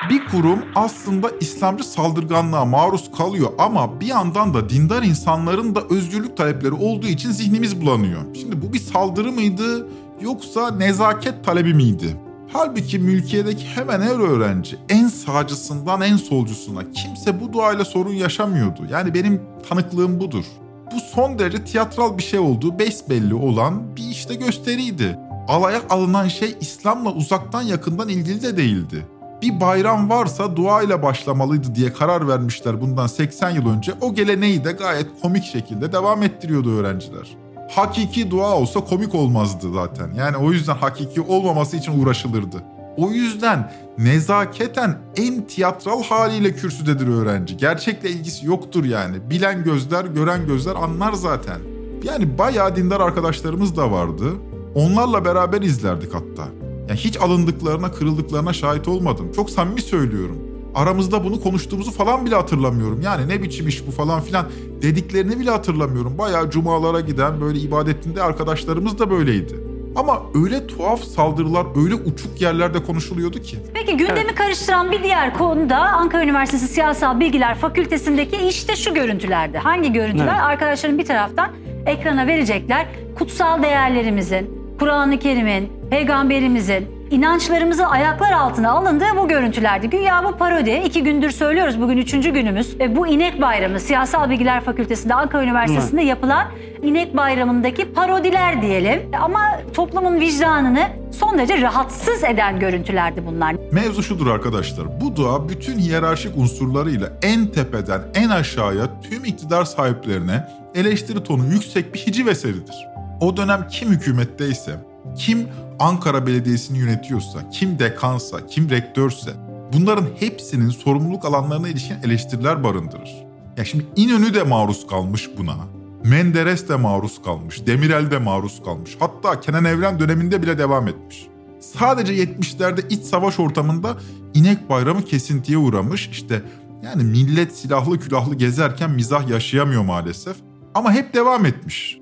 Bir 0.10 0.26
kurum 0.26 0.66
aslında 0.76 1.30
İslamcı 1.40 1.84
saldırganlığa 1.84 2.66
maruz 2.66 3.12
kalıyor 3.18 3.50
ama 3.60 4.02
bir 4.02 4.06
yandan 4.06 4.54
da 4.54 4.70
dindar 4.70 5.04
insanların 5.04 5.76
da 5.76 5.80
özgürlük 5.90 6.38
talepleri 6.38 6.74
olduğu 6.74 7.08
için 7.08 7.30
zihnimiz 7.32 7.82
bulanıyor. 7.82 8.22
Şimdi 8.42 8.62
bu 8.62 8.74
bir 8.74 8.80
saldırı 8.80 9.32
mıydı 9.32 9.88
yoksa 10.22 10.72
nezaket 10.72 11.46
talebi 11.46 11.74
miydi? 11.74 12.27
Halbuki 12.58 13.00
mülkiyedeki 13.00 13.66
hemen 13.66 14.02
her 14.02 14.20
öğrenci 14.20 14.78
en 14.90 15.08
sağcısından 15.08 16.02
en 16.02 16.18
solcusuna 16.18 16.92
kimse 16.92 17.42
bu 17.42 17.54
duayla 17.54 17.86
sorun 17.86 18.14
yaşamıyordu. 18.14 18.82
Yani 18.92 19.14
benim 19.14 19.42
tanıklığım 19.70 20.20
budur. 20.20 20.46
Bu 20.94 21.00
son 21.00 21.40
derece 21.40 21.64
tiyatral 21.64 22.18
bir 22.18 22.24
şey 22.24 22.40
olduğu 22.40 22.80
besbelli 22.80 23.34
olan 23.34 23.96
bir 23.96 24.04
işte 24.04 24.36
gösteriydi. 24.36 25.20
Alaya 25.48 25.82
alınan 25.90 26.28
şey 26.28 26.58
İslam'la 26.62 27.14
uzaktan 27.14 27.62
yakından 27.62 28.10
ilgili 28.10 28.42
de 28.42 28.58
değildi 28.58 29.06
bir 29.42 29.60
bayram 29.60 30.10
varsa 30.10 30.56
dua 30.56 30.82
ile 30.82 31.04
başlamalıydı 31.04 31.76
diye 31.76 31.94
karar 31.94 32.28
vermişler 32.28 32.82
bundan 32.82 33.08
80 33.08 33.50
yıl 33.50 33.70
önce. 33.70 33.94
O 34.02 34.14
geleneği 34.14 34.64
de 34.64 34.72
gayet 34.72 35.08
komik 35.22 35.44
şekilde 35.44 35.92
devam 35.92 36.24
ettiriyordu 36.24 36.80
öğrenciler. 36.80 37.38
Hakiki 37.72 38.32
dua 38.32 38.56
olsa 38.56 38.80
komik 38.80 39.16
olmazdı 39.16 39.74
zaten. 39.74 40.14
Yani 40.18 40.38
o 40.38 40.52
yüzden 40.52 40.76
hakiki 40.76 41.22
olmaması 41.22 41.78
için 41.78 42.02
uğraşılırdı. 42.02 42.64
O 42.98 43.10
yüzden 43.10 43.72
nezaketen 43.98 44.98
en 45.18 45.42
tiyatral 45.48 46.04
haliyle 46.04 46.56
kürsüdedir 46.56 47.08
öğrenci. 47.08 47.58
Gerçekle 47.58 48.10
ilgisi 48.10 48.46
yoktur 48.46 48.86
yani. 48.86 49.30
Bilen 49.30 49.64
gözler, 49.64 50.06
gören 50.06 50.48
gözler 50.48 50.76
anlar 50.76 51.14
zaten. 51.14 51.58
Yani 52.04 52.38
bayağı 52.38 52.76
dindar 52.76 53.02
arkadaşlarımız 53.02 53.78
da 53.78 53.92
vardı. 53.92 54.34
Onlarla 54.76 55.26
beraber 55.26 55.62
izlerdik 55.62 56.14
hatta. 56.14 56.48
Yani 56.90 57.00
hiç 57.00 57.18
alındıklarına, 57.18 57.92
kırıldıklarına 57.92 58.54
şahit 58.54 58.88
olmadım. 58.88 59.32
Çok 59.36 59.50
samimi 59.50 59.82
söylüyorum. 59.82 60.38
Aramızda 60.78 61.24
bunu 61.24 61.42
konuştuğumuzu 61.42 61.92
falan 61.92 62.26
bile 62.26 62.36
hatırlamıyorum. 62.36 63.02
Yani 63.02 63.28
ne 63.28 63.44
biçim 63.44 63.68
iş 63.68 63.88
bu 63.88 63.92
falan 63.92 64.22
filan 64.22 64.46
dediklerini 64.82 65.40
bile 65.40 65.50
hatırlamıyorum. 65.50 66.18
Bayağı 66.18 66.50
cumalara 66.50 67.00
giden 67.00 67.42
böyle 67.42 67.60
ibadetinde 67.60 68.24
arkadaşlarımız 68.24 69.00
da 69.00 69.10
böyleydi. 69.10 69.56
Ama 69.96 70.22
öyle 70.44 70.68
tuhaf 70.68 71.04
saldırılar 71.04 71.66
öyle 71.84 71.96
uçuk 71.96 72.42
yerlerde 72.42 72.84
konuşuluyordu 72.84 73.42
ki. 73.42 73.58
Peki 73.74 73.98
gündemi 73.98 74.36
karıştıran 74.36 74.92
bir 74.92 75.04
diğer 75.04 75.38
konu 75.38 75.70
da 75.70 75.78
Ankara 75.78 76.24
Üniversitesi 76.24 76.68
Siyasal 76.68 77.20
Bilgiler 77.20 77.56
Fakültesindeki 77.56 78.38
işte 78.48 78.76
şu 78.76 78.94
görüntülerde. 78.94 79.58
Hangi 79.58 79.94
görüntüler? 79.94 80.40
Arkadaşların 80.42 80.98
bir 80.98 81.06
taraftan 81.06 81.50
ekrana 81.86 82.28
verecekler. 82.28 82.86
Kutsal 83.16 83.64
değerlerimizin, 83.64 84.76
Kur'an-ı 84.80 85.20
Kerim'in, 85.20 85.72
peygamberimizin, 85.90 86.97
inançlarımızı 87.12 87.88
ayaklar 87.88 88.32
altına 88.32 88.72
alındığı 88.72 89.18
bu 89.18 89.28
görüntülerdi. 89.28 89.90
Güya 89.90 90.24
bu 90.24 90.38
parodi. 90.38 90.82
iki 90.86 91.04
gündür 91.04 91.32
söylüyoruz. 91.32 91.82
Bugün 91.82 91.98
üçüncü 91.98 92.30
günümüz. 92.30 92.76
E, 92.82 92.96
bu 92.96 93.08
inek 93.08 93.42
bayramı 93.42 93.80
Siyasal 93.80 94.30
Bilgiler 94.30 94.64
Fakültesi'nde 94.64 95.14
Ankara 95.14 95.44
Üniversitesi'nde 95.44 96.02
yapılan 96.02 96.48
inek 96.82 97.18
bayramındaki 97.18 97.94
parodiler 97.94 98.62
diyelim. 98.62 99.12
Ama 99.22 99.42
toplumun 99.74 100.20
vicdanını 100.20 100.88
son 101.12 101.38
derece 101.38 101.62
rahatsız 101.62 102.24
eden 102.24 102.60
görüntülerdi 102.60 103.26
bunlar. 103.26 103.56
Mevzu 103.72 104.04
şudur 104.04 104.28
arkadaşlar. 104.28 105.02
Bu 105.02 105.16
dua 105.16 105.50
bütün 105.50 105.80
hiyerarşik 105.80 106.38
unsurlarıyla 106.38 107.10
en 107.22 107.48
tepeden 107.48 108.02
en 108.16 108.30
aşağıya 108.30 109.02
tüm 109.10 109.26
iktidar 109.26 109.66
sahiplerine 109.66 110.48
eleştiri 110.76 111.24
tonu 111.24 111.46
yüksek 111.46 111.94
bir 111.94 112.00
hiciv 112.00 112.28
eseridir. 112.28 112.88
O 113.22 113.38
dönem 113.38 113.68
kim 113.72 113.90
hükümetteyse, 113.90 114.72
kim 115.18 115.48
Ankara 115.80 116.28
Belediyesi'ni 116.28 116.78
yönetiyorsa, 116.78 117.50
kim 117.50 117.80
dekansa, 117.80 118.48
kim 118.48 118.70
rektörse 118.70 119.32
bunların 119.74 120.08
hepsinin 120.20 120.70
sorumluluk 120.70 121.26
alanlarına 121.26 121.68
ilişkin 121.68 121.96
eleştiriler 122.04 122.64
barındırır. 122.64 123.26
Ya 123.58 123.66
şimdi 123.66 123.86
İnönü 123.96 124.34
de 124.34 124.44
maruz 124.44 124.88
kalmış 124.88 125.30
buna. 125.38 125.56
Menderes 126.04 126.70
de 126.70 126.76
maruz 126.76 127.22
kalmış, 127.22 127.68
Demirel 127.68 128.12
de 128.12 128.18
maruz 128.18 128.62
kalmış. 128.66 128.98
Hatta 129.00 129.40
Kenan 129.40 129.66
Evren 129.66 130.00
döneminde 130.00 130.42
bile 130.42 130.58
devam 130.58 130.88
etmiş. 130.88 131.28
Sadece 131.60 132.14
70'lerde 132.14 132.88
iç 132.90 133.04
savaş 133.04 133.40
ortamında 133.40 133.98
inek 134.34 134.70
bayramı 134.70 135.06
kesintiye 135.06 135.58
uğramış. 135.58 136.08
İşte 136.08 136.42
yani 136.84 137.04
millet 137.04 137.58
silahlı 137.58 138.00
külahlı 138.00 138.36
gezerken 138.36 138.92
mizah 138.92 139.30
yaşayamıyor 139.30 139.84
maalesef. 139.84 140.36
Ama 140.76 140.92
hep 140.92 141.14
devam 141.14 141.46
etmiş. 141.46 141.98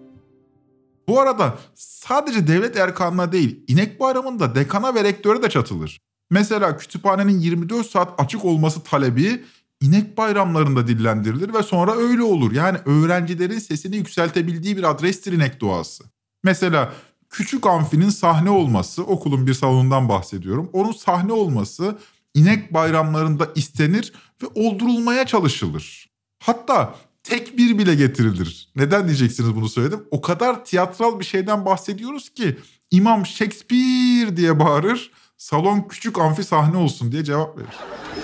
Bu 1.08 1.20
arada 1.20 1.58
sadece 1.76 2.48
devlet 2.48 2.78
erkanına 2.78 3.32
değil, 3.32 3.64
inek 3.68 4.00
bayramında 4.00 4.56
dekana 4.56 4.96
ve 4.96 5.04
rektöre 5.04 5.44
de 5.44 5.50
çatılır. 5.50 6.00
Mesela 6.30 6.78
kütüphanenin 6.78 7.40
24 7.40 7.88
saat 7.88 8.22
açık 8.22 8.46
olması 8.46 8.84
talebi 8.84 9.44
inek 9.82 10.18
bayramlarında 10.18 10.88
dillendirilir 10.88 11.54
ve 11.54 11.64
sonra 11.64 11.96
öyle 11.96 12.24
olur. 12.24 12.52
Yani 12.52 12.78
öğrencilerin 12.86 13.60
sesini 13.60 13.96
yükseltebildiği 13.96 14.78
bir 14.78 14.84
adrestir 14.84 15.34
inek 15.34 15.62
doğası. 15.62 16.04
Mesela 16.44 16.94
küçük 17.30 17.66
amfinin 17.66 18.10
sahne 18.10 18.50
olması, 18.50 19.04
okulun 19.04 19.48
bir 19.48 19.54
salonundan 19.54 20.10
bahsediyorum. 20.10 20.70
Onun 20.74 20.92
sahne 20.92 21.34
olması 21.34 21.98
inek 22.34 22.74
bayramlarında 22.74 23.48
istenir 23.56 24.14
ve 24.44 24.48
oldurulmaya 24.56 25.26
çalışılır. 25.26 26.10
Hatta 26.44 26.96
tek 27.26 27.58
bir 27.58 27.78
bile 27.78 27.96
getirilir. 27.96 28.70
Neden 28.76 29.08
diyeceksiniz 29.08 29.56
bunu 29.56 29.70
söyledim? 29.70 30.04
O 30.12 30.22
kadar 30.22 30.66
tiyatral 30.66 31.20
bir 31.20 31.26
şeyden 31.26 31.66
bahsediyoruz 31.66 32.30
ki 32.30 32.58
İmam 32.92 33.26
Shakespeare 33.26 34.38
diye 34.38 34.60
bağırır, 34.60 35.12
salon 35.38 35.82
küçük 35.82 36.20
amfi 36.20 36.44
sahne 36.44 36.78
olsun 36.78 37.12
diye 37.12 37.24
cevap 37.24 37.58
verir. 37.58 37.70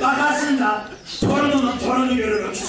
Bakarsın 0.02 0.60
da 0.60 0.90
torununun 1.20 1.78
torunu 1.80 2.16
görür 2.16 2.46
o 2.46 2.52
küçük 2.52 2.68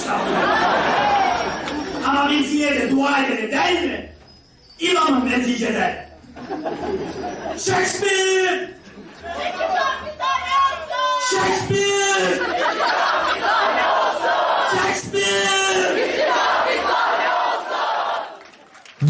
Ama 2.05 2.29
biz 2.29 2.53
yine 2.53 2.71
de 2.71 2.91
dua 2.91 3.25
edelim 3.25 3.51
değil 3.51 3.91
mi? 3.91 4.13
İmamın 4.79 5.29
neticede. 5.29 6.09
Shakespeare! 7.57 8.73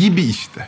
Gibi 0.03 0.21
işte. 0.21 0.67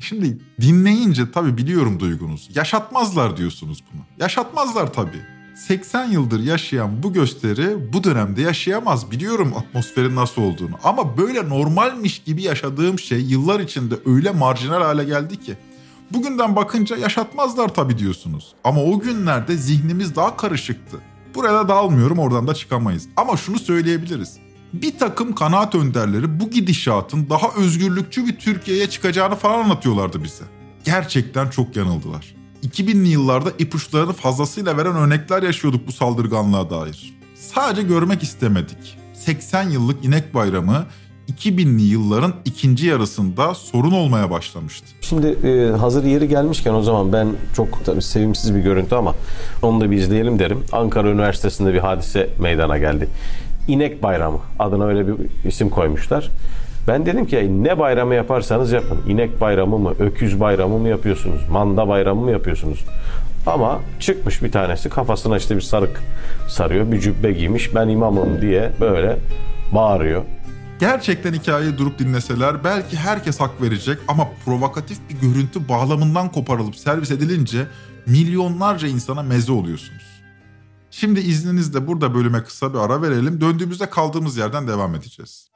Şimdi 0.00 0.38
dinleyince 0.60 1.30
tabii 1.32 1.56
biliyorum 1.56 2.00
duygunuz. 2.00 2.48
Yaşatmazlar 2.54 3.36
diyorsunuz 3.36 3.84
bunu. 3.92 4.02
Yaşatmazlar 4.18 4.92
tabii. 4.92 5.22
80 5.66 6.04
yıldır 6.04 6.40
yaşayan 6.40 7.02
bu 7.02 7.12
gösteri 7.12 7.92
bu 7.92 8.04
dönemde 8.04 8.42
yaşayamaz. 8.42 9.10
Biliyorum 9.10 9.54
atmosferin 9.56 10.16
nasıl 10.16 10.42
olduğunu. 10.42 10.74
Ama 10.84 11.16
böyle 11.18 11.48
normalmiş 11.48 12.18
gibi 12.18 12.42
yaşadığım 12.42 12.98
şey 12.98 13.20
yıllar 13.20 13.60
içinde 13.60 13.94
öyle 14.06 14.30
marjinal 14.30 14.82
hale 14.82 15.04
geldi 15.04 15.40
ki. 15.40 15.56
Bugünden 16.10 16.56
bakınca 16.56 16.96
yaşatmazlar 16.96 17.74
tabii 17.74 17.98
diyorsunuz. 17.98 18.54
Ama 18.64 18.82
o 18.82 19.00
günlerde 19.00 19.56
zihnimiz 19.56 20.16
daha 20.16 20.36
karışıktı. 20.36 20.98
Buraya 21.34 21.54
da 21.54 21.68
dalmıyorum 21.68 22.18
oradan 22.18 22.46
da 22.46 22.54
çıkamayız. 22.54 23.08
Ama 23.16 23.36
şunu 23.36 23.58
söyleyebiliriz. 23.58 24.38
Bir 24.72 24.98
takım 24.98 25.34
kanaat 25.34 25.74
önderleri 25.74 26.40
bu 26.40 26.50
gidişatın 26.50 27.30
daha 27.30 27.48
özgürlükçü 27.56 28.26
bir 28.26 28.36
Türkiye'ye 28.36 28.90
çıkacağını 28.90 29.36
falan 29.36 29.64
anlatıyorlardı 29.64 30.24
bize. 30.24 30.44
Gerçekten 30.84 31.50
çok 31.50 31.76
yanıldılar. 31.76 32.34
2000'li 32.62 33.08
yıllarda 33.08 33.50
ipuçlarını 33.58 34.12
fazlasıyla 34.12 34.76
veren 34.76 34.96
örnekler 34.96 35.42
yaşıyorduk 35.42 35.86
bu 35.86 35.92
saldırganlığa 35.92 36.70
dair. 36.70 37.14
Sadece 37.34 37.82
görmek 37.82 38.22
istemedik. 38.22 38.98
80 39.14 39.70
yıllık 39.70 40.04
inek 40.04 40.34
bayramı 40.34 40.86
2000'li 41.28 41.82
yılların 41.82 42.34
ikinci 42.44 42.86
yarısında 42.86 43.54
sorun 43.54 43.92
olmaya 43.92 44.30
başlamıştı. 44.30 44.86
Şimdi 45.00 45.26
e, 45.26 45.70
hazır 45.70 46.04
yeri 46.04 46.28
gelmişken 46.28 46.74
o 46.74 46.82
zaman 46.82 47.12
ben 47.12 47.28
çok 47.56 47.84
tabii 47.84 48.02
sevimsiz 48.02 48.54
bir 48.54 48.60
görüntü 48.60 48.94
ama 48.94 49.14
onu 49.62 49.80
da 49.80 49.90
bir 49.90 49.96
izleyelim 49.96 50.38
derim. 50.38 50.64
Ankara 50.72 51.08
Üniversitesi'nde 51.10 51.74
bir 51.74 51.78
hadise 51.78 52.30
meydana 52.40 52.78
geldi. 52.78 53.08
İnek 53.68 54.02
Bayramı 54.02 54.38
adına 54.58 54.84
öyle 54.84 55.06
bir 55.06 55.14
isim 55.44 55.70
koymuşlar. 55.70 56.30
Ben 56.88 57.06
dedim 57.06 57.26
ki 57.26 57.64
ne 57.64 57.78
bayramı 57.78 58.14
yaparsanız 58.14 58.72
yapın. 58.72 58.98
İnek 59.08 59.40
bayramı 59.40 59.78
mı, 59.78 59.94
öküz 59.98 60.40
bayramı 60.40 60.78
mı 60.78 60.88
yapıyorsunuz, 60.88 61.40
manda 61.50 61.88
bayramı 61.88 62.20
mı 62.20 62.30
yapıyorsunuz? 62.30 62.84
Ama 63.46 63.80
çıkmış 64.00 64.42
bir 64.42 64.52
tanesi 64.52 64.88
kafasına 64.88 65.36
işte 65.36 65.56
bir 65.56 65.60
sarık 65.60 66.00
sarıyor, 66.48 66.92
bir 66.92 67.00
cübbe 67.00 67.32
giymiş. 67.32 67.74
Ben 67.74 67.88
imamım 67.88 68.40
diye 68.40 68.70
böyle 68.80 69.16
bağırıyor. 69.72 70.22
Gerçekten 70.80 71.32
hikayeyi 71.32 71.78
durup 71.78 71.98
dinleseler 71.98 72.64
belki 72.64 72.96
herkes 72.96 73.40
hak 73.40 73.62
verecek 73.62 73.98
ama 74.08 74.28
provokatif 74.44 74.98
bir 75.10 75.28
görüntü 75.28 75.68
bağlamından 75.68 76.32
koparılıp 76.32 76.76
servis 76.76 77.10
edilince 77.10 77.66
milyonlarca 78.06 78.88
insana 78.88 79.22
meze 79.22 79.52
oluyorsunuz. 79.52 80.07
Şimdi 81.00 81.20
izninizle 81.20 81.86
burada 81.86 82.14
bölüme 82.14 82.44
kısa 82.44 82.74
bir 82.74 82.78
ara 82.78 83.02
verelim. 83.02 83.40
Döndüğümüzde 83.40 83.90
kaldığımız 83.90 84.36
yerden 84.36 84.68
devam 84.68 84.94
edeceğiz. 84.94 85.50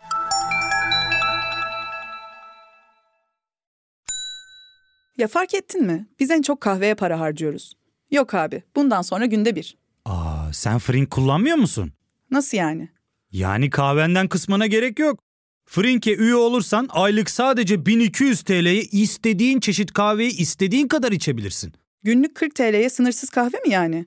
Ya 5.19 5.29
fark 5.29 5.55
ettin 5.55 5.87
mi? 5.87 6.07
Biz 6.21 6.31
en 6.31 6.43
çok 6.43 6.61
kahveye 6.61 6.95
para 6.95 7.21
harcıyoruz. 7.21 7.77
Yok 8.11 8.35
abi, 8.35 8.63
bundan 8.77 9.03
sonra 9.03 9.27
günde 9.27 9.57
bir. 9.57 9.77
Aa, 10.05 10.53
sen 10.53 10.79
Frink 10.79 11.11
kullanmıyor 11.11 11.57
musun? 11.57 11.93
Nasıl 12.31 12.57
yani? 12.57 12.89
Yani 13.33 13.71
kahvenden 13.71 14.29
kısmına 14.29 14.67
gerek 14.67 14.99
yok. 14.99 15.21
Frink'e 15.67 16.17
üye 16.17 16.35
olursan 16.35 16.89
aylık 16.91 17.31
sadece 17.31 17.87
1200 17.87 18.43
TL'ye 18.43 18.83
istediğin 18.83 19.61
çeşit 19.61 19.93
kahveyi 19.93 20.37
istediğin 20.37 20.89
kadar 20.89 21.13
içebilirsin. 21.13 21.73
Günlük 22.03 22.35
40 22.35 22.55
TL'ye 22.55 22.91
sınırsız 22.91 23.31
kahve 23.31 23.57
mi 23.67 23.71
yani? 23.71 24.07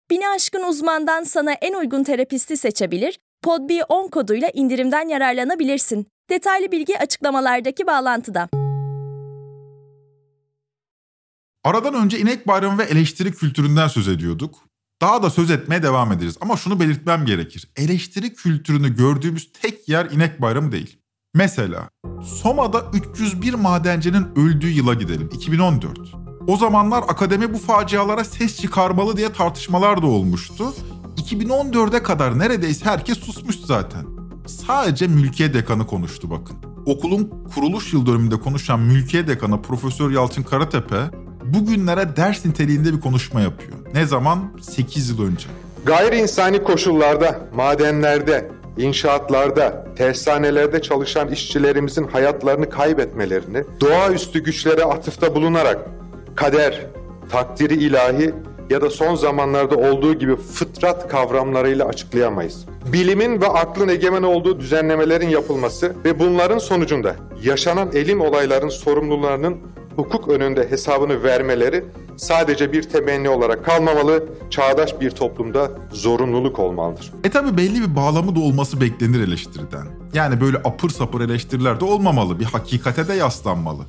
Bini 0.11 0.29
aşkın 0.29 0.63
uzmandan 0.63 1.23
sana 1.23 1.53
en 1.53 1.73
uygun 1.73 2.03
terapisti 2.03 2.57
seçebilir, 2.57 3.19
podb10 3.45 4.09
koduyla 4.09 4.49
indirimden 4.53 5.07
yararlanabilirsin. 5.07 6.07
Detaylı 6.29 6.71
bilgi 6.71 6.99
açıklamalardaki 6.99 7.87
bağlantıda. 7.87 8.49
Aradan 11.63 11.93
önce 11.93 12.19
inek 12.19 12.47
bayramı 12.47 12.77
ve 12.77 12.83
eleştiri 12.83 13.31
kültüründen 13.31 13.87
söz 13.87 14.07
ediyorduk. 14.07 14.55
Daha 15.01 15.23
da 15.23 15.29
söz 15.29 15.51
etmeye 15.51 15.83
devam 15.83 16.11
ederiz. 16.11 16.37
Ama 16.41 16.57
şunu 16.57 16.79
belirtmem 16.79 17.25
gerekir. 17.25 17.71
Eleştiri 17.75 18.33
kültürünü 18.33 18.95
gördüğümüz 18.95 19.51
tek 19.61 19.89
yer 19.89 20.05
inek 20.05 20.41
bayramı 20.41 20.71
değil. 20.71 20.99
Mesela 21.33 21.89
Soma'da 22.23 22.85
301 22.93 23.53
madencinin 23.53 24.27
öldüğü 24.35 24.69
yıla 24.69 24.93
gidelim. 24.93 25.29
2014. 25.33 26.20
O 26.51 26.57
zamanlar 26.57 27.03
akademi 27.07 27.53
bu 27.53 27.57
facialara 27.57 28.23
ses 28.23 28.61
çıkarmalı 28.61 29.17
diye 29.17 29.33
tartışmalar 29.33 30.01
da 30.01 30.07
olmuştu. 30.07 30.73
2014'e 31.17 32.03
kadar 32.03 32.39
neredeyse 32.39 32.85
herkes 32.85 33.17
susmuş 33.17 33.55
zaten. 33.55 34.05
Sadece 34.47 35.07
mülkiye 35.07 35.53
dekanı 35.53 35.87
konuştu 35.87 36.29
bakın. 36.29 36.57
Okulun 36.85 37.31
kuruluş 37.55 37.93
yıl 37.93 38.05
dönümünde 38.05 38.39
konuşan 38.39 38.79
mülkiye 38.79 39.27
dekanı 39.27 39.61
Profesör 39.61 40.11
Yalçın 40.11 40.43
Karatepe 40.43 40.97
bugünlere 41.43 42.15
ders 42.15 42.45
niteliğinde 42.45 42.93
bir 42.93 42.99
konuşma 42.99 43.41
yapıyor. 43.41 43.77
Ne 43.93 44.05
zaman? 44.05 44.53
8 44.61 45.09
yıl 45.09 45.27
önce. 45.27 45.47
Gayri 45.85 46.17
insani 46.17 46.63
koşullarda, 46.63 47.39
madenlerde, 47.55 48.51
inşaatlarda, 48.77 49.87
tersanelerde 49.97 50.81
çalışan 50.81 51.27
işçilerimizin 51.27 52.07
hayatlarını 52.07 52.69
kaybetmelerini 52.69 53.63
doğaüstü 53.81 54.43
güçlere 54.43 54.83
atıfta 54.83 55.35
bulunarak 55.35 56.00
kader, 56.35 56.85
takdiri 57.29 57.73
ilahi 57.73 58.33
ya 58.69 58.81
da 58.81 58.89
son 58.89 59.15
zamanlarda 59.15 59.75
olduğu 59.75 60.13
gibi 60.13 60.35
fıtrat 60.35 61.07
kavramlarıyla 61.07 61.85
açıklayamayız. 61.85 62.65
Bilimin 62.93 63.41
ve 63.41 63.47
aklın 63.47 63.87
egemen 63.87 64.23
olduğu 64.23 64.59
düzenlemelerin 64.59 65.29
yapılması 65.29 65.95
ve 66.05 66.19
bunların 66.19 66.57
sonucunda 66.57 67.15
yaşanan 67.43 67.89
elim 67.93 68.21
olayların 68.21 68.69
sorumlularının 68.69 69.57
hukuk 69.95 70.27
önünde 70.27 70.71
hesabını 70.71 71.23
vermeleri 71.23 71.83
sadece 72.17 72.73
bir 72.73 72.83
temenni 72.83 73.29
olarak 73.29 73.65
kalmamalı, 73.65 74.25
çağdaş 74.49 75.01
bir 75.01 75.11
toplumda 75.11 75.71
zorunluluk 75.91 76.59
olmalıdır. 76.59 77.11
E 77.23 77.29
tabi 77.29 77.57
belli 77.57 77.81
bir 77.81 77.95
bağlamı 77.95 78.35
da 78.35 78.39
olması 78.39 78.81
beklenir 78.81 79.27
eleştiriden. 79.27 79.87
Yani 80.13 80.41
böyle 80.41 80.57
apır 80.57 80.89
sapır 80.89 81.21
eleştiriler 81.21 81.79
de 81.79 81.85
olmamalı, 81.85 82.39
bir 82.39 82.45
hakikate 82.45 83.07
de 83.07 83.13
yaslanmalı. 83.13 83.83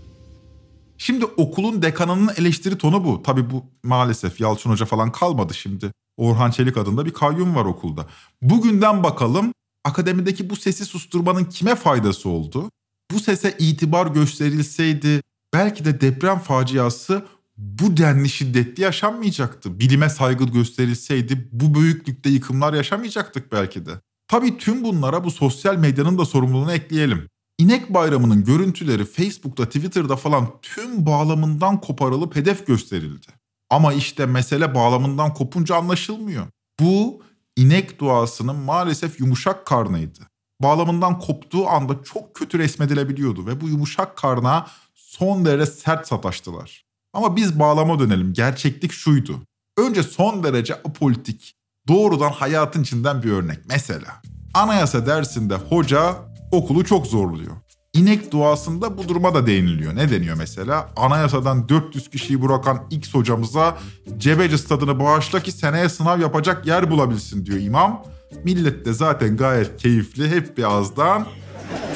Şimdi 1.02 1.24
okulun 1.24 1.82
dekanının 1.82 2.32
eleştiri 2.36 2.78
tonu 2.78 3.04
bu. 3.04 3.22
Tabi 3.22 3.50
bu 3.50 3.64
maalesef 3.82 4.40
Yalçın 4.40 4.70
Hoca 4.70 4.86
falan 4.86 5.12
kalmadı 5.12 5.54
şimdi. 5.54 5.92
Orhan 6.16 6.50
Çelik 6.50 6.76
adında 6.76 7.06
bir 7.06 7.12
kayyum 7.12 7.54
var 7.54 7.64
okulda. 7.64 8.06
Bugünden 8.42 9.02
bakalım 9.02 9.52
akademideki 9.84 10.50
bu 10.50 10.56
sesi 10.56 10.84
susturmanın 10.84 11.44
kime 11.44 11.74
faydası 11.74 12.28
oldu? 12.28 12.70
Bu 13.12 13.20
sese 13.20 13.56
itibar 13.58 14.06
gösterilseydi 14.06 15.22
belki 15.54 15.84
de 15.84 16.00
deprem 16.00 16.38
faciası 16.38 17.26
bu 17.56 17.96
denli 17.96 18.28
şiddetli 18.28 18.82
yaşanmayacaktı. 18.82 19.80
Bilime 19.80 20.08
saygı 20.08 20.44
gösterilseydi 20.44 21.48
bu 21.52 21.74
büyüklükte 21.74 22.30
yıkımlar 22.30 22.74
yaşamayacaktık 22.74 23.52
belki 23.52 23.86
de. 23.86 23.90
Tabii 24.28 24.58
tüm 24.58 24.84
bunlara 24.84 25.24
bu 25.24 25.30
sosyal 25.30 25.76
medyanın 25.76 26.18
da 26.18 26.24
sorumluluğunu 26.24 26.72
ekleyelim. 26.72 27.28
İnek 27.62 27.94
bayramının 27.94 28.44
görüntüleri 28.44 29.04
Facebook'ta, 29.04 29.64
Twitter'da 29.64 30.16
falan 30.16 30.48
tüm 30.62 31.06
bağlamından 31.06 31.80
koparılıp 31.80 32.36
hedef 32.36 32.66
gösterildi. 32.66 33.26
Ama 33.70 33.92
işte 33.92 34.26
mesele 34.26 34.74
bağlamından 34.74 35.34
kopunca 35.34 35.76
anlaşılmıyor. 35.76 36.46
Bu 36.80 37.22
inek 37.56 38.00
duasının 38.00 38.56
maalesef 38.56 39.20
yumuşak 39.20 39.66
karnıydı. 39.66 40.20
Bağlamından 40.62 41.18
koptuğu 41.18 41.68
anda 41.68 42.02
çok 42.02 42.34
kötü 42.34 42.58
resmedilebiliyordu 42.58 43.46
ve 43.46 43.60
bu 43.60 43.68
yumuşak 43.68 44.16
karna 44.16 44.66
son 44.94 45.44
derece 45.44 45.70
sert 45.70 46.06
sataştılar. 46.06 46.84
Ama 47.12 47.36
biz 47.36 47.58
bağlama 47.58 47.98
dönelim. 47.98 48.32
Gerçeklik 48.32 48.92
şuydu. 48.92 49.40
Önce 49.78 50.02
son 50.02 50.44
derece 50.44 50.74
apolitik, 50.74 51.54
doğrudan 51.88 52.30
hayatın 52.30 52.82
içinden 52.82 53.22
bir 53.22 53.30
örnek. 53.30 53.58
Mesela 53.68 54.22
anayasa 54.54 55.06
dersinde 55.06 55.54
hoca 55.54 56.31
okulu 56.52 56.84
çok 56.84 57.06
zorluyor. 57.06 57.52
İnek 57.94 58.32
duasında 58.32 58.98
bu 58.98 59.08
duruma 59.08 59.34
da 59.34 59.46
değiniliyor. 59.46 59.96
Ne 59.96 60.10
deniyor 60.10 60.36
mesela? 60.36 60.90
Anayasadan 60.96 61.68
400 61.68 62.10
kişiyi 62.10 62.42
bırakan 62.42 62.86
X 62.90 63.14
hocamıza 63.14 63.78
Cebeci 64.18 64.58
stadını 64.58 65.00
bağışla 65.00 65.40
ki 65.40 65.52
seneye 65.52 65.88
sınav 65.88 66.20
yapacak 66.20 66.66
yer 66.66 66.90
bulabilsin 66.90 67.46
diyor 67.46 67.58
imam. 67.60 68.02
Millet 68.44 68.84
de 68.86 68.92
zaten 68.92 69.36
gayet 69.36 69.76
keyifli 69.76 70.30
hep 70.30 70.58
bir 70.58 70.64
ağızdan 70.64 71.26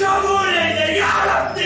Kabul 0.00 0.48
eyle 0.48 0.98
ya 0.98 1.26
Rabbi. 1.26 1.62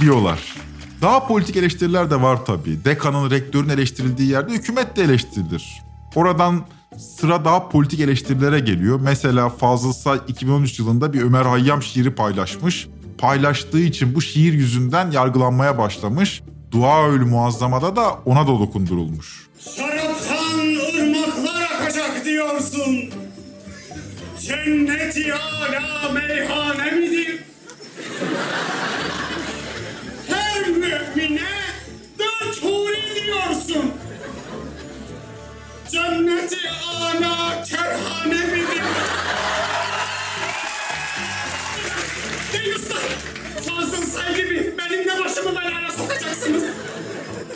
diyorlar. 0.00 0.56
Daha 1.02 1.26
politik 1.26 1.56
eleştiriler 1.56 2.10
de 2.10 2.22
var 2.22 2.44
tabii. 2.46 2.84
Dekanın, 2.84 3.30
rektörün 3.30 3.68
eleştirildiği 3.68 4.30
yerde 4.30 4.52
hükümet 4.52 4.96
de 4.96 5.02
eleştirilir. 5.02 5.82
Oradan 6.14 6.64
sıra 6.98 7.44
daha 7.44 7.68
politik 7.68 8.00
eleştirilere 8.00 8.58
geliyor. 8.58 9.00
Mesela 9.02 9.48
Fazıl 9.48 9.92
Say 9.92 10.20
2013 10.28 10.78
yılında 10.78 11.12
bir 11.12 11.22
Ömer 11.22 11.42
Hayyam 11.42 11.82
şiiri 11.82 12.14
paylaşmış. 12.14 12.88
Paylaştığı 13.18 13.80
için 13.80 14.14
bu 14.14 14.22
şiir 14.22 14.52
yüzünden 14.52 15.10
yargılanmaya 15.10 15.78
başlamış. 15.78 16.42
Dua 16.70 17.08
ölü 17.08 17.24
muazzamada 17.24 17.96
da 17.96 18.12
ona 18.24 18.42
da 18.42 18.46
dokundurulmuş. 18.46 19.48
Şaraptan 19.76 20.58
ırmaklar 20.58 21.62
akacak 21.74 22.24
diyorsun. 22.24 23.10
Cennet-i 24.40 25.32
meyhane 26.14 26.90
midir? 26.90 27.25
Cennet-i 35.96 36.56
âlâ 36.70 37.62
kerhane 37.62 38.34
midir? 38.46 38.82
Deyyuslar, 42.52 43.02
Fazıl 43.68 44.02
Say 44.02 44.36
gibi 44.36 44.74
benim 44.78 45.04
de 45.08 45.24
başımı 45.24 45.50
belaya 45.50 45.90
sokacaksınız. 45.90 46.64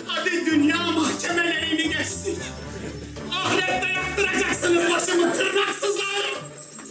Hadi 0.07 0.47
dünya 0.47 0.77
mahkemelerini 0.77 1.83
geçtik. 1.83 2.39
Ahirette 3.33 3.89
yaktıracaksınız 3.89 4.91
başımı 4.93 5.33
tırnaksızlar. 5.33 6.35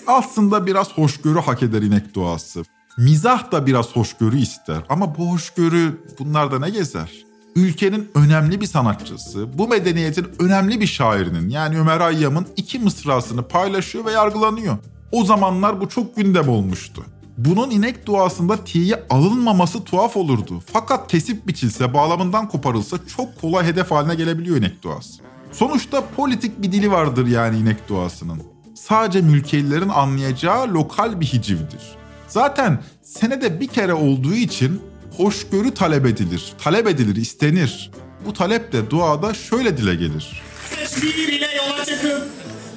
Aslında 0.07 0.65
biraz 0.65 0.93
hoşgörü 0.97 1.39
hak 1.39 1.63
eder 1.63 1.81
inek 1.81 2.13
duası. 2.15 2.63
Mizah 2.97 3.51
da 3.51 3.65
biraz 3.65 3.95
hoşgörü 3.95 4.37
ister 4.37 4.81
ama 4.89 5.17
bu 5.17 5.31
hoşgörü 5.31 6.01
bunlarda 6.19 6.59
ne 6.59 6.69
gezer? 6.69 7.28
Ülkenin 7.55 8.11
önemli 8.15 8.61
bir 8.61 8.65
sanatçısı, 8.65 9.57
bu 9.57 9.67
medeniyetin 9.67 10.27
önemli 10.39 10.81
bir 10.81 10.87
şairinin 10.87 11.49
yani 11.49 11.79
Ömer 11.79 11.99
Hayyam'ın 11.99 12.47
iki 12.57 12.79
mısrasını 12.79 13.47
paylaşıyor 13.47 14.05
ve 14.05 14.11
yargılanıyor. 14.11 14.77
O 15.11 15.23
zamanlar 15.23 15.81
bu 15.81 15.89
çok 15.89 16.15
gündem 16.15 16.49
olmuştu. 16.49 17.05
Bunun 17.37 17.69
inek 17.69 18.05
duasında 18.05 18.63
tiye 18.63 19.03
alınmaması 19.09 19.83
tuhaf 19.83 20.17
olurdu. 20.17 20.61
Fakat 20.73 21.11
kesip 21.11 21.47
biçilse, 21.47 21.93
bağlamından 21.93 22.47
koparılsa 22.47 22.97
çok 23.17 23.41
kolay 23.41 23.65
hedef 23.65 23.91
haline 23.91 24.15
gelebiliyor 24.15 24.57
inek 24.57 24.83
duası. 24.83 25.23
Sonuçta 25.51 26.03
politik 26.15 26.61
bir 26.61 26.71
dili 26.71 26.91
vardır 26.91 27.27
yani 27.27 27.57
inek 27.57 27.89
duasının. 27.89 28.41
Sadece 28.75 29.21
mülkiyelilerin 29.21 29.89
anlayacağı 29.89 30.73
lokal 30.73 31.21
bir 31.21 31.25
hicivdir. 31.25 31.97
Zaten 32.27 32.83
senede 33.01 33.59
bir 33.59 33.67
kere 33.67 33.93
olduğu 33.93 34.33
için 34.33 34.81
hoşgörü 35.17 35.73
talep 35.73 36.05
edilir. 36.05 36.53
Talep 36.63 36.87
edilir, 36.87 37.15
istenir. 37.15 37.91
Bu 38.25 38.33
talep 38.33 38.71
de 38.73 38.89
duada 38.89 39.33
şöyle 39.33 39.77
dile 39.77 39.95
gelir. 39.95 40.41
Teşbir 40.75 41.27
ile 41.27 41.47
yola 41.55 41.85
çıkıp 41.85 42.27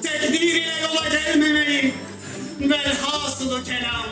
tekdir 0.03 0.41
ile 0.41 0.67
yola 0.83 1.09
gelmemeyi. 1.09 1.95
Velhasılı 2.61 3.65
kelam. 3.65 4.07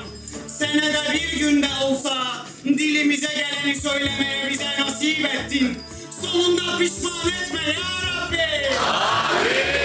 Senede 0.46 0.98
bir 1.14 1.38
günde 1.38 1.68
olsa 1.85 2.26
dilimize 2.64 3.28
geleni 3.35 3.80
söylemeye 3.80 4.50
bize 4.50 4.80
nasip 4.80 5.24
ettin. 5.24 5.78
Sonunda 6.22 6.78
pişman 6.78 7.28
etme 7.28 7.61
ya 7.66 7.90
Rabbi. 8.06 9.79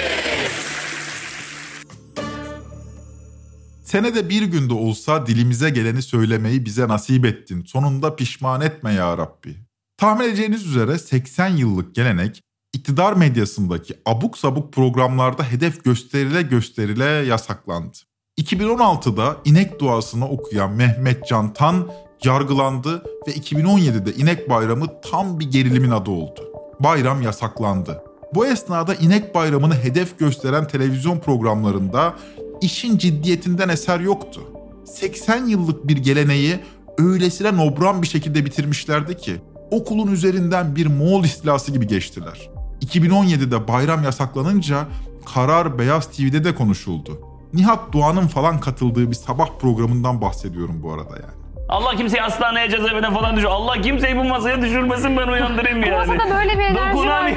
Senede 3.95 4.29
bir 4.29 4.41
günde 4.41 4.73
olsa 4.73 5.27
dilimize 5.27 5.69
geleni 5.69 6.01
söylemeyi 6.01 6.65
bize 6.65 6.87
nasip 6.87 7.25
ettin. 7.25 7.63
Sonunda 7.65 8.15
pişman 8.15 8.61
etme 8.61 8.93
ya 8.93 9.17
Rabbi. 9.17 9.55
Tahmin 9.97 10.25
edeceğiniz 10.25 10.65
üzere 10.65 10.99
80 10.99 11.47
yıllık 11.47 11.95
gelenek 11.95 12.41
iktidar 12.73 13.13
medyasındaki 13.13 13.93
abuk 14.05 14.37
sabuk 14.37 14.73
programlarda 14.73 15.43
hedef 15.43 15.83
gösterile 15.83 16.41
gösterile 16.41 17.05
yasaklandı. 17.05 17.97
2016'da 18.41 19.37
inek 19.45 19.79
duasını 19.79 20.29
okuyan 20.29 20.71
Mehmet 20.71 21.27
Can 21.27 21.53
Tan 21.53 21.91
yargılandı 22.23 23.03
ve 23.27 23.31
2017'de 23.31 24.13
inek 24.13 24.49
bayramı 24.49 25.01
tam 25.01 25.39
bir 25.39 25.51
gerilimin 25.51 25.91
adı 25.91 26.11
oldu. 26.11 26.41
Bayram 26.79 27.21
yasaklandı. 27.21 28.03
Bu 28.33 28.45
esnada 28.45 28.95
inek 28.95 29.35
bayramını 29.35 29.75
hedef 29.75 30.19
gösteren 30.19 30.67
televizyon 30.67 31.19
programlarında 31.19 32.15
işin 32.61 32.97
ciddiyetinden 32.97 33.69
eser 33.69 33.99
yoktu. 33.99 34.41
80 34.85 35.45
yıllık 35.45 35.87
bir 35.87 35.97
geleneği 35.97 36.59
öylesine 36.97 37.57
nobran 37.57 38.01
bir 38.01 38.07
şekilde 38.07 38.45
bitirmişlerdi 38.45 39.17
ki 39.17 39.41
okulun 39.71 40.11
üzerinden 40.11 40.75
bir 40.75 40.85
Moğol 40.85 41.23
istilası 41.23 41.71
gibi 41.71 41.87
geçtiler. 41.87 42.49
2017'de 42.81 43.67
bayram 43.67 44.03
yasaklanınca 44.03 44.87
karar 45.33 45.79
Beyaz 45.79 46.07
TV'de 46.07 46.43
de 46.43 46.55
konuşuldu. 46.55 47.19
Nihat 47.53 47.93
Doğan'ın 47.93 48.27
falan 48.27 48.59
katıldığı 48.59 49.11
bir 49.11 49.15
sabah 49.15 49.47
programından 49.59 50.21
bahsediyorum 50.21 50.79
bu 50.83 50.93
arada 50.93 51.15
yani. 51.15 51.44
Allah 51.69 51.95
kimseyi 51.95 52.21
hastaneye 52.21 52.69
cezaevine 52.69 53.11
falan 53.11 53.35
düşür. 53.35 53.47
Allah 53.47 53.81
kimseyi 53.81 54.17
bu 54.17 54.23
masaya 54.23 54.61
düşürmesin 54.61 55.17
ben 55.17 55.27
uyandırayım 55.27 55.81
Bu 55.81 55.87
yani. 55.87 55.97
masada 56.11 56.35
böyle 56.39 56.59
bir 56.59 56.63
enerji 56.63 57.07
var. 57.07 57.31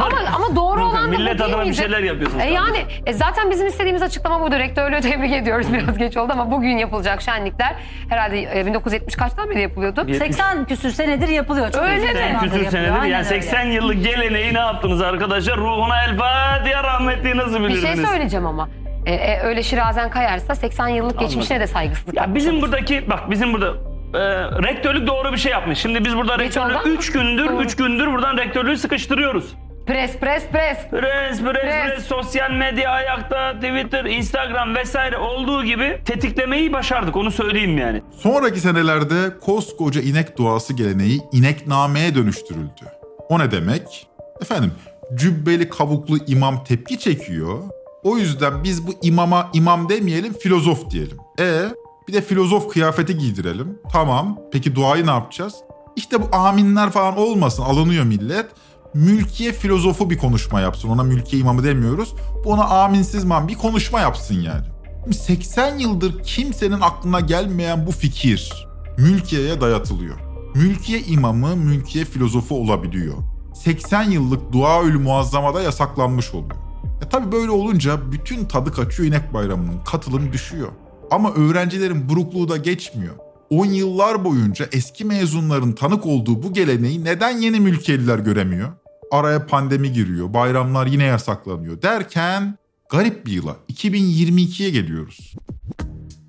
ama, 0.00 0.18
ama 0.34 0.56
doğru 0.56 0.84
olan 0.84 1.02
da 1.02 1.06
bu 1.06 1.10
Millet 1.10 1.38
değil 1.38 1.44
adına 1.44 1.58
bir 1.60 1.62
miydi? 1.66 1.76
şeyler 1.76 2.02
yapıyorsunuz 2.02 2.44
E 2.44 2.50
yani 2.50 2.78
e, 3.06 3.12
zaten 3.12 3.50
bizim 3.50 3.66
istediğimiz 3.66 4.02
açıklama 4.02 4.40
bu. 4.40 4.52
Direktörlüğü 4.52 5.00
tebrik 5.10 5.32
ediyoruz. 5.32 5.72
Biraz 5.72 5.98
geç 5.98 6.16
oldu 6.16 6.32
ama 6.32 6.50
bugün 6.50 6.76
yapılacak 6.78 7.22
şenlikler 7.22 7.74
herhalde 8.08 8.60
e, 8.60 8.66
1970 8.66 9.16
kaçtan 9.16 9.50
beri 9.50 9.60
yapılıyordu? 9.60 10.14
80 10.14 10.64
küsür 10.64 10.90
senedir 10.90 11.28
yapılıyor. 11.28 11.72
Çok 11.72 11.82
Öyle 11.82 11.96
uzun 11.96 12.08
mi? 12.08 12.12
zamandır 12.14 12.32
80 12.32 12.40
küsür 12.48 12.64
yapılıyor. 12.64 12.70
senedir 12.72 12.92
Aynen 13.02 13.06
yani 13.18 13.26
öyle. 13.26 13.42
80 13.42 13.62
yıllık 13.64 14.04
geleneği 14.04 14.54
ne 14.54 14.58
yaptınız 14.58 15.02
arkadaşlar? 15.02 15.56
Ruhuna 15.56 16.04
el 16.04 16.16
Fatiha 16.18 16.84
rahmetli 16.84 17.36
nasıl 17.36 17.54
Bir 17.54 17.68
bilirdiniz? 17.68 17.82
şey 17.96 18.06
söyleyeceğim 18.06 18.46
ama. 18.46 18.68
E, 19.06 19.14
e, 19.14 19.40
öyle 19.40 19.62
şirazen 19.62 20.10
kayarsa 20.10 20.54
80 20.54 20.88
yıllık 20.88 21.18
geçmişine 21.18 21.60
de 21.60 21.66
saygısızlık 21.66 22.16
Ya 22.16 22.34
bizim 22.34 22.62
buradaki 22.62 23.10
bak 23.10 23.30
bizim 23.30 23.52
burada 23.52 23.68
e, 24.14 24.20
rektörlük 24.62 25.06
doğru 25.06 25.32
bir 25.32 25.38
şey 25.38 25.52
yapmış. 25.52 25.78
Şimdi 25.78 26.04
biz 26.04 26.16
burada 26.16 26.36
Geç 26.36 26.46
rektörlüğü 26.56 26.74
ama. 26.74 26.82
3 26.88 27.12
gündür 27.12 27.48
Doğru. 27.48 27.62
3 27.62 27.76
gündür 27.76 28.06
buradan 28.12 28.36
rektörlüğü 28.36 28.76
sıkıştırıyoruz. 28.78 29.54
Pres 29.86 30.16
pres 30.16 30.46
pres. 30.46 30.78
Pres, 30.90 31.40
pres, 31.40 31.42
Pres. 31.42 31.62
pres, 31.62 32.04
sosyal 32.04 32.50
medya 32.50 32.90
ayakta, 32.90 33.54
Twitter, 33.54 34.04
Instagram 34.04 34.74
vesaire 34.74 35.16
olduğu 35.18 35.64
gibi 35.64 36.00
tetiklemeyi 36.04 36.72
başardık 36.72 37.16
onu 37.16 37.30
söyleyeyim 37.30 37.78
yani. 37.78 38.02
Sonraki 38.16 38.60
senelerde 38.60 39.38
koskoca 39.40 40.00
inek 40.00 40.38
duası 40.38 40.74
geleneği 40.74 41.20
ineknameye 41.32 42.14
dönüştürüldü. 42.14 42.82
O 43.28 43.38
ne 43.38 43.50
demek? 43.50 44.06
Efendim 44.42 44.72
cübbeli 45.14 45.68
kavuklu 45.68 46.16
imam 46.26 46.64
tepki 46.64 46.98
çekiyor. 46.98 47.58
O 48.04 48.16
yüzden 48.16 48.64
biz 48.64 48.86
bu 48.86 48.90
imama 49.02 49.50
imam 49.52 49.88
demeyelim 49.88 50.32
filozof 50.32 50.90
diyelim. 50.90 51.16
E 51.38 51.62
bir 52.08 52.12
de 52.12 52.22
filozof 52.22 52.72
kıyafeti 52.72 53.18
giydirelim. 53.18 53.78
Tamam 53.92 54.38
peki 54.52 54.74
duayı 54.74 55.06
ne 55.06 55.10
yapacağız? 55.10 55.54
İşte 55.96 56.22
bu 56.22 56.36
aminler 56.36 56.90
falan 56.90 57.18
olmasın 57.18 57.62
alınıyor 57.62 58.04
millet. 58.04 58.46
Mülkiye 58.94 59.52
filozofu 59.52 60.10
bir 60.10 60.18
konuşma 60.18 60.60
yapsın. 60.60 60.88
Ona 60.88 61.02
mülkiye 61.02 61.42
imamı 61.42 61.64
demiyoruz. 61.64 62.14
Bu 62.44 62.50
ona 62.50 62.64
aminsiz 62.64 63.24
man 63.24 63.48
bir 63.48 63.54
konuşma 63.54 64.00
yapsın 64.00 64.40
yani. 64.40 64.66
80 65.14 65.78
yıldır 65.78 66.22
kimsenin 66.22 66.80
aklına 66.80 67.20
gelmeyen 67.20 67.86
bu 67.86 67.92
fikir 67.92 68.66
mülkiyeye 68.98 69.60
dayatılıyor. 69.60 70.16
Mülkiye 70.54 71.00
imamı, 71.00 71.56
mülkiye 71.56 72.04
filozofu 72.04 72.62
olabiliyor. 72.62 73.14
80 73.54 74.02
yıllık 74.02 74.52
dua 74.52 74.82
ölü 74.82 74.98
muazzamada 74.98 75.62
yasaklanmış 75.62 76.34
oluyor. 76.34 76.71
E 77.02 77.08
tabi 77.08 77.32
böyle 77.32 77.50
olunca 77.50 78.12
bütün 78.12 78.44
tadı 78.44 78.72
kaçıyor 78.72 79.08
inek 79.08 79.34
bayramının, 79.34 79.80
katılım 79.84 80.32
düşüyor. 80.32 80.68
Ama 81.10 81.32
öğrencilerin 81.32 82.08
burukluğu 82.08 82.48
da 82.48 82.56
geçmiyor. 82.56 83.14
10 83.50 83.66
yıllar 83.66 84.24
boyunca 84.24 84.66
eski 84.72 85.04
mezunların 85.04 85.72
tanık 85.72 86.06
olduğu 86.06 86.42
bu 86.42 86.52
geleneği 86.52 87.04
neden 87.04 87.38
yeni 87.38 87.60
mülkiyeliler 87.60 88.18
göremiyor? 88.18 88.68
Araya 89.10 89.46
pandemi 89.46 89.92
giriyor, 89.92 90.34
bayramlar 90.34 90.86
yine 90.86 91.04
yasaklanıyor 91.04 91.82
derken 91.82 92.58
garip 92.90 93.26
bir 93.26 93.32
yıla 93.32 93.56
2022'ye 93.72 94.70
geliyoruz. 94.70 95.34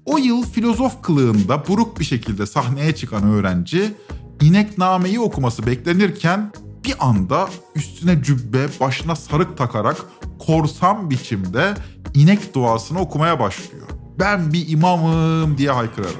O 0.06 0.18
yıl 0.18 0.44
filozof 0.44 1.02
kılığında 1.02 1.68
buruk 1.68 2.00
bir 2.00 2.06
şekilde 2.06 2.46
sahneye 2.46 2.96
çıkan 2.96 3.24
öğrenci 3.24 3.94
ineknameyi 4.42 5.20
okuması 5.20 5.68
beklenirken 5.68 6.52
bir 6.86 6.96
anda 7.00 7.50
üstüne 7.76 8.24
cübbe, 8.24 8.68
başına 8.80 9.16
sarık 9.16 9.58
takarak 9.58 9.98
korsan 10.46 11.10
biçimde 11.10 11.74
inek 12.14 12.56
duasını 12.56 13.00
okumaya 13.00 13.40
başlıyor. 13.40 13.88
Ben 14.20 14.54
bir 14.54 14.70
imamım 14.70 15.58
diye 15.58 15.72
haykırarak. 15.72 16.14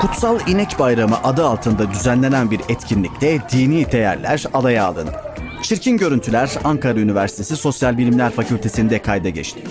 Kutsal 0.00 0.48
İnek 0.48 0.78
Bayramı 0.78 1.16
adı 1.24 1.46
altında 1.46 1.90
düzenlenen 1.90 2.50
bir 2.50 2.60
etkinlikte 2.68 3.38
dini 3.52 3.92
değerler 3.92 4.44
alaya 4.54 4.84
alındı. 4.84 5.12
Çirkin 5.62 5.96
görüntüler 5.96 6.50
Ankara 6.64 6.98
Üniversitesi 6.98 7.56
Sosyal 7.56 7.98
Bilimler 7.98 8.30
Fakültesi'nde 8.30 9.02
kayda 9.02 9.28
geçti. 9.28 9.64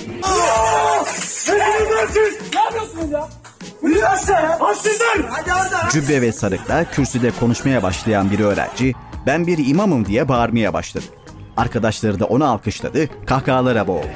Cübbe 5.91 6.21
ve 6.21 6.32
sarıkla 6.32 6.84
kürsüde 6.91 7.32
konuşmaya 7.39 7.84
başlayan 7.84 8.32
bir 8.32 8.39
öğrenci 8.39 8.93
ben 9.28 9.48
bir 9.48 9.68
imamım 9.68 10.06
diye 10.06 10.28
bağırmaya 10.28 10.74
başladı. 10.74 11.06
Arkadaşları 11.58 12.20
da 12.20 12.26
onu 12.26 12.46
alkışladı, 12.46 13.10
kahkahalara 13.26 13.88
boğuldu. 13.88 14.08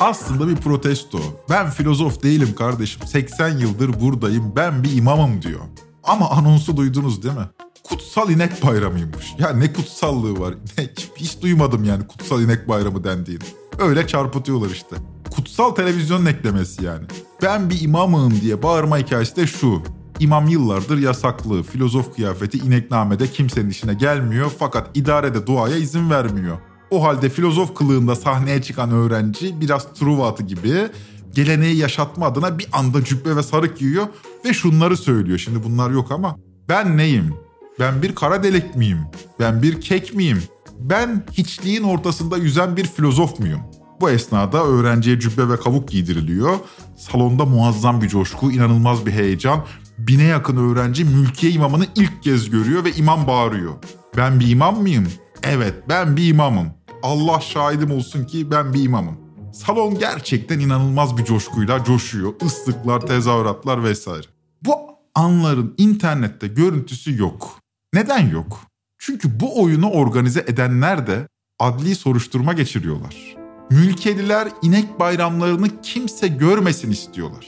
Aslında 0.00 0.48
bir 0.48 0.56
protesto. 0.56 1.18
Ben 1.50 1.70
filozof 1.70 2.22
değilim 2.22 2.54
kardeşim. 2.58 3.06
80 3.06 3.58
yıldır 3.58 4.00
buradayım. 4.00 4.52
Ben 4.56 4.84
bir 4.84 4.96
imamım 4.96 5.42
diyor. 5.42 5.60
Ama 6.04 6.30
anonsu 6.30 6.76
duydunuz 6.76 7.22
değil 7.22 7.34
mi? 7.34 7.46
Kutsal 7.84 8.30
inek 8.30 8.66
bayramıymış. 8.66 9.34
Ya 9.38 9.50
ne 9.50 9.72
kutsallığı 9.72 10.40
var. 10.40 10.54
Hiç, 10.78 11.08
hiç 11.16 11.42
duymadım 11.42 11.84
yani 11.84 12.06
kutsal 12.06 12.42
inek 12.42 12.68
bayramı 12.68 13.04
dendiğini. 13.04 13.42
Öyle 13.78 14.06
çarpıtıyorlar 14.06 14.70
işte. 14.70 14.96
Kutsal 15.30 15.70
televizyonun 15.70 16.26
eklemesi 16.26 16.84
yani. 16.84 17.04
Ben 17.42 17.70
bir 17.70 17.80
imamım 17.80 18.40
diye 18.40 18.62
bağırma 18.62 18.98
hikayesi 18.98 19.36
de 19.36 19.46
şu. 19.46 19.82
İmam 20.20 20.48
yıllardır 20.48 20.98
yasaklı, 20.98 21.62
filozof 21.62 22.14
kıyafeti 22.14 22.58
ineknamede 22.58 23.30
kimsenin 23.30 23.70
işine 23.70 23.94
gelmiyor 23.94 24.52
fakat 24.58 24.96
idarede 24.96 25.46
duaya 25.46 25.76
izin 25.76 26.10
vermiyor. 26.10 26.58
O 26.90 27.04
halde 27.04 27.28
filozof 27.28 27.74
kılığında 27.74 28.16
sahneye 28.16 28.62
çıkan 28.62 28.90
öğrenci 28.90 29.60
biraz 29.60 29.94
Truva 29.94 30.28
atı 30.28 30.42
gibi 30.42 30.88
geleneği 31.34 31.76
yaşatma 31.76 32.26
adına 32.26 32.58
bir 32.58 32.66
anda 32.72 33.04
cübbe 33.04 33.36
ve 33.36 33.42
sarık 33.42 33.78
giyiyor 33.78 34.06
ve 34.44 34.54
şunları 34.54 34.96
söylüyor. 34.96 35.38
Şimdi 35.38 35.64
bunlar 35.64 35.90
yok 35.90 36.12
ama 36.12 36.36
ben 36.68 36.96
neyim? 36.96 37.34
Ben 37.80 38.02
bir 38.02 38.14
kara 38.14 38.42
delik 38.42 38.76
miyim? 38.76 38.98
Ben 39.40 39.62
bir 39.62 39.80
kek 39.80 40.14
miyim? 40.14 40.42
Ben 40.78 41.24
hiçliğin 41.32 41.82
ortasında 41.82 42.36
yüzen 42.36 42.76
bir 42.76 42.84
filozof 42.84 43.40
muyum? 43.40 43.60
Bu 44.00 44.10
esnada 44.10 44.64
öğrenciye 44.64 45.20
cübbe 45.20 45.48
ve 45.48 45.56
kavuk 45.56 45.88
giydiriliyor. 45.88 46.58
Salonda 46.96 47.44
muazzam 47.44 48.02
bir 48.02 48.08
coşku, 48.08 48.52
inanılmaz 48.52 49.06
bir 49.06 49.12
heyecan. 49.12 49.64
Bine 49.98 50.22
yakın 50.22 50.56
öğrenci 50.56 51.04
mülkiye 51.04 51.52
imamını 51.52 51.86
ilk 51.96 52.22
kez 52.22 52.50
görüyor 52.50 52.84
ve 52.84 52.92
imam 52.92 53.26
bağırıyor. 53.26 53.74
Ben 54.16 54.40
bir 54.40 54.48
imam 54.48 54.80
mıyım? 54.80 55.08
Evet 55.42 55.74
ben 55.88 56.16
bir 56.16 56.28
imamım. 56.28 56.70
Allah 57.02 57.40
şahidim 57.40 57.90
olsun 57.90 58.24
ki 58.24 58.50
ben 58.50 58.74
bir 58.74 58.84
imamım. 58.84 59.16
Salon 59.52 59.98
gerçekten 59.98 60.58
inanılmaz 60.58 61.16
bir 61.18 61.24
coşkuyla 61.24 61.84
coşuyor. 61.84 62.32
Islıklar, 62.42 63.00
tezahüratlar 63.00 63.84
vesaire. 63.84 64.26
Bu 64.64 64.72
anların 65.14 65.74
internette 65.78 66.46
görüntüsü 66.48 67.20
yok. 67.20 67.60
Neden 67.94 68.30
yok? 68.30 68.60
Çünkü 68.98 69.40
bu 69.40 69.62
oyunu 69.62 69.90
organize 69.90 70.40
edenler 70.40 71.06
de 71.06 71.28
adli 71.58 71.94
soruşturma 71.94 72.52
geçiriyorlar. 72.52 73.36
Mülkeliler 73.70 74.48
inek 74.62 75.00
bayramlarını 75.00 75.80
kimse 75.82 76.28
görmesin 76.28 76.90
istiyorlar. 76.90 77.46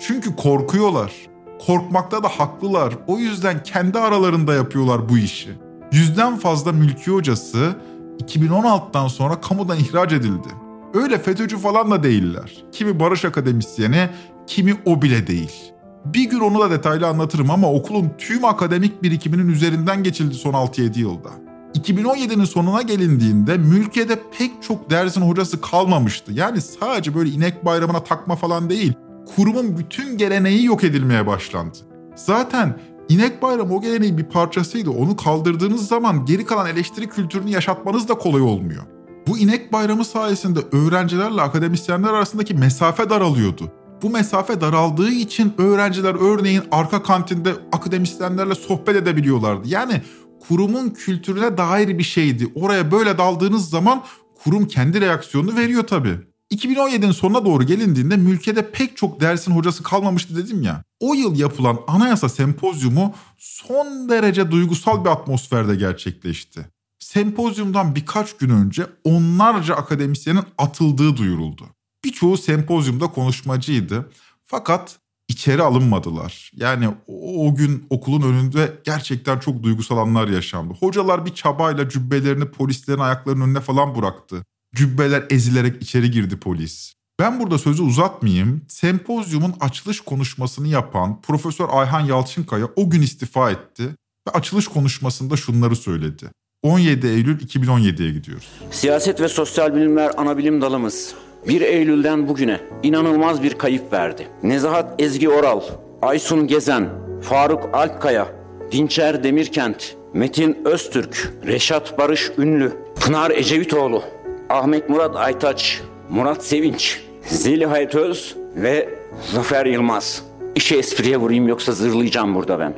Çünkü 0.00 0.36
korkuyorlar. 0.36 1.29
Korkmakta 1.66 2.22
da 2.22 2.28
haklılar. 2.28 2.94
O 3.06 3.18
yüzden 3.18 3.62
kendi 3.62 3.98
aralarında 3.98 4.54
yapıyorlar 4.54 5.08
bu 5.08 5.18
işi. 5.18 5.50
Yüzden 5.92 6.36
fazla 6.36 6.72
mülki 6.72 7.10
hocası 7.10 7.76
2016'dan 8.22 9.08
sonra 9.08 9.40
kamudan 9.40 9.78
ihraç 9.78 10.12
edildi. 10.12 10.48
Öyle 10.94 11.18
FETÖ'cü 11.18 11.58
falan 11.58 11.90
da 11.90 12.02
değiller. 12.02 12.64
Kimi 12.72 13.00
barış 13.00 13.24
akademisyeni, 13.24 14.08
kimi 14.46 14.76
o 14.86 15.02
bile 15.02 15.26
değil. 15.26 15.72
Bir 16.04 16.24
gün 16.24 16.40
onu 16.40 16.60
da 16.60 16.70
detaylı 16.70 17.06
anlatırım 17.06 17.50
ama 17.50 17.72
okulun 17.72 18.10
tüm 18.18 18.44
akademik 18.44 19.02
birikiminin 19.02 19.48
üzerinden 19.48 20.02
geçildi 20.02 20.34
son 20.34 20.52
6-7 20.52 20.98
yılda. 20.98 21.28
2017'nin 21.74 22.44
sonuna 22.44 22.82
gelindiğinde 22.82 23.56
mülkede 23.58 24.18
pek 24.38 24.62
çok 24.62 24.90
dersin 24.90 25.20
hocası 25.20 25.60
kalmamıştı. 25.60 26.32
Yani 26.32 26.60
sadece 26.60 27.14
böyle 27.14 27.30
inek 27.30 27.64
bayramına 27.64 28.04
takma 28.04 28.36
falan 28.36 28.70
değil. 28.70 28.92
Kurumun 29.36 29.78
bütün 29.78 30.18
geleneği 30.18 30.64
yok 30.64 30.84
edilmeye 30.84 31.26
başlandı. 31.26 31.78
Zaten 32.14 32.80
inek 33.08 33.42
bayramı 33.42 33.74
o 33.74 33.80
geleneğin 33.80 34.18
bir 34.18 34.24
parçasıydı. 34.24 34.90
Onu 34.90 35.16
kaldırdığınız 35.16 35.88
zaman 35.88 36.26
geri 36.26 36.46
kalan 36.46 36.66
eleştiri 36.66 37.08
kültürünü 37.08 37.50
yaşatmanız 37.50 38.08
da 38.08 38.14
kolay 38.14 38.42
olmuyor. 38.42 38.82
Bu 39.26 39.38
inek 39.38 39.72
bayramı 39.72 40.04
sayesinde 40.04 40.60
öğrencilerle 40.72 41.42
akademisyenler 41.42 42.08
arasındaki 42.08 42.54
mesafe 42.54 43.10
daralıyordu. 43.10 43.72
Bu 44.02 44.10
mesafe 44.10 44.60
daraldığı 44.60 45.10
için 45.10 45.54
öğrenciler 45.58 46.14
örneğin 46.20 46.62
arka 46.72 47.02
kantinde 47.02 47.52
akademisyenlerle 47.72 48.54
sohbet 48.54 48.96
edebiliyorlardı. 48.96 49.68
Yani 49.68 50.02
kurumun 50.48 50.90
kültürüne 50.90 51.56
dair 51.58 51.98
bir 51.98 52.02
şeydi. 52.02 52.52
Oraya 52.54 52.92
böyle 52.92 53.18
daldığınız 53.18 53.70
zaman 53.70 54.02
kurum 54.44 54.66
kendi 54.66 55.00
reaksiyonunu 55.00 55.56
veriyor 55.56 55.82
tabii. 55.82 56.29
2017'nin 56.52 57.12
sonuna 57.12 57.44
doğru 57.44 57.64
gelindiğinde 57.64 58.16
mülkede 58.16 58.70
pek 58.70 58.96
çok 58.96 59.20
dersin 59.20 59.52
hocası 59.52 59.82
kalmamıştı 59.82 60.36
dedim 60.36 60.62
ya. 60.62 60.82
O 61.00 61.14
yıl 61.14 61.38
yapılan 61.38 61.78
anayasa 61.86 62.28
sempozyumu 62.28 63.14
son 63.38 64.08
derece 64.08 64.50
duygusal 64.50 65.04
bir 65.04 65.10
atmosferde 65.10 65.76
gerçekleşti. 65.76 66.66
Sempozyumdan 66.98 67.94
birkaç 67.94 68.36
gün 68.36 68.50
önce 68.50 68.86
onlarca 69.04 69.74
akademisyenin 69.74 70.42
atıldığı 70.58 71.16
duyuruldu. 71.16 71.66
Birçoğu 72.04 72.36
sempozyumda 72.36 73.06
konuşmacıydı. 73.06 74.10
Fakat 74.44 74.98
içeri 75.28 75.62
alınmadılar. 75.62 76.50
Yani 76.54 76.88
o, 77.06 77.46
o 77.46 77.54
gün 77.54 77.86
okulun 77.90 78.22
önünde 78.22 78.80
gerçekten 78.84 79.38
çok 79.38 79.62
duygusal 79.62 79.98
anlar 79.98 80.28
yaşandı. 80.28 80.74
Hocalar 80.80 81.26
bir 81.26 81.34
çabayla 81.34 81.88
cübbelerini 81.88 82.44
polislerin 82.44 82.98
ayaklarının 82.98 83.44
önüne 83.44 83.60
falan 83.60 83.96
bıraktı. 83.96 84.44
Cübbeler 84.74 85.24
ezilerek 85.30 85.82
içeri 85.82 86.10
girdi 86.10 86.36
polis. 86.36 86.94
Ben 87.20 87.40
burada 87.40 87.58
sözü 87.58 87.82
uzatmayayım. 87.82 88.62
Sempozyumun 88.68 89.54
açılış 89.60 90.00
konuşmasını 90.00 90.68
yapan 90.68 91.20
Profesör 91.20 91.68
Ayhan 91.70 92.00
Yalçınkaya 92.00 92.68
o 92.76 92.90
gün 92.90 93.02
istifa 93.02 93.50
etti 93.50 93.82
ve 94.28 94.30
açılış 94.32 94.68
konuşmasında 94.68 95.36
şunları 95.36 95.76
söyledi. 95.76 96.30
17 96.62 97.06
Eylül 97.06 97.40
2017'ye 97.40 98.12
gidiyoruz. 98.12 98.48
Siyaset 98.70 99.20
ve 99.20 99.28
sosyal 99.28 99.74
bilimler 99.74 100.12
ana 100.16 100.38
bilim 100.38 100.60
dalımız 100.60 101.14
1 101.48 101.60
Eylül'den 101.60 102.28
bugüne 102.28 102.60
inanılmaz 102.82 103.42
bir 103.42 103.58
kayıp 103.58 103.92
verdi. 103.92 104.28
Nezahat 104.42 105.02
Ezgi 105.02 105.28
Oral, 105.28 105.60
Aysun 106.02 106.46
Gezen, 106.46 106.88
Faruk 107.22 107.74
Alpkaya, 107.74 108.28
Dinçer 108.72 109.24
Demirkent, 109.24 109.96
Metin 110.14 110.58
Öztürk, 110.64 111.32
Reşat 111.46 111.98
Barış 111.98 112.30
Ünlü, 112.38 112.72
Pınar 113.00 113.30
Ecevitoğlu, 113.30 114.02
Ahmet 114.50 114.88
Murat 114.88 115.16
Aytaç, 115.16 115.80
Murat 116.08 116.44
Sevinç, 116.44 117.00
Zeliha 117.26 117.76
Öz 117.76 118.36
ve 118.56 118.88
Zafer 119.32 119.66
Yılmaz. 119.66 120.22
İşe 120.54 120.76
espriye 120.76 121.16
vurayım 121.16 121.48
yoksa 121.48 121.72
zırlayacağım 121.72 122.34
burada 122.34 122.58
ben. 122.58 122.74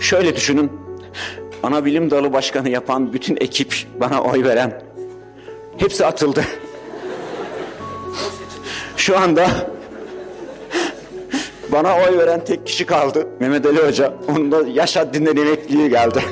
Şöyle 0.00 0.36
düşünün. 0.36 0.72
Ana 1.62 1.84
bilim 1.84 2.10
dalı 2.10 2.32
başkanı 2.32 2.68
yapan 2.68 3.12
bütün 3.12 3.36
ekip 3.36 3.74
bana 4.00 4.22
oy 4.22 4.44
veren 4.44 4.82
hepsi 5.76 6.06
atıldı. 6.06 6.44
Şu 8.96 9.18
anda 9.18 9.46
bana 11.72 11.96
oy 11.96 12.18
veren 12.18 12.44
tek 12.44 12.66
kişi 12.66 12.86
kaldı. 12.86 13.28
Mehmet 13.40 13.66
Ali 13.66 13.86
Hoca. 13.86 14.14
Onun 14.28 14.52
da 14.52 14.62
yaş 14.68 14.96
haddinden 14.96 15.36
emekliliği 15.36 15.90
geldi. 15.90 16.22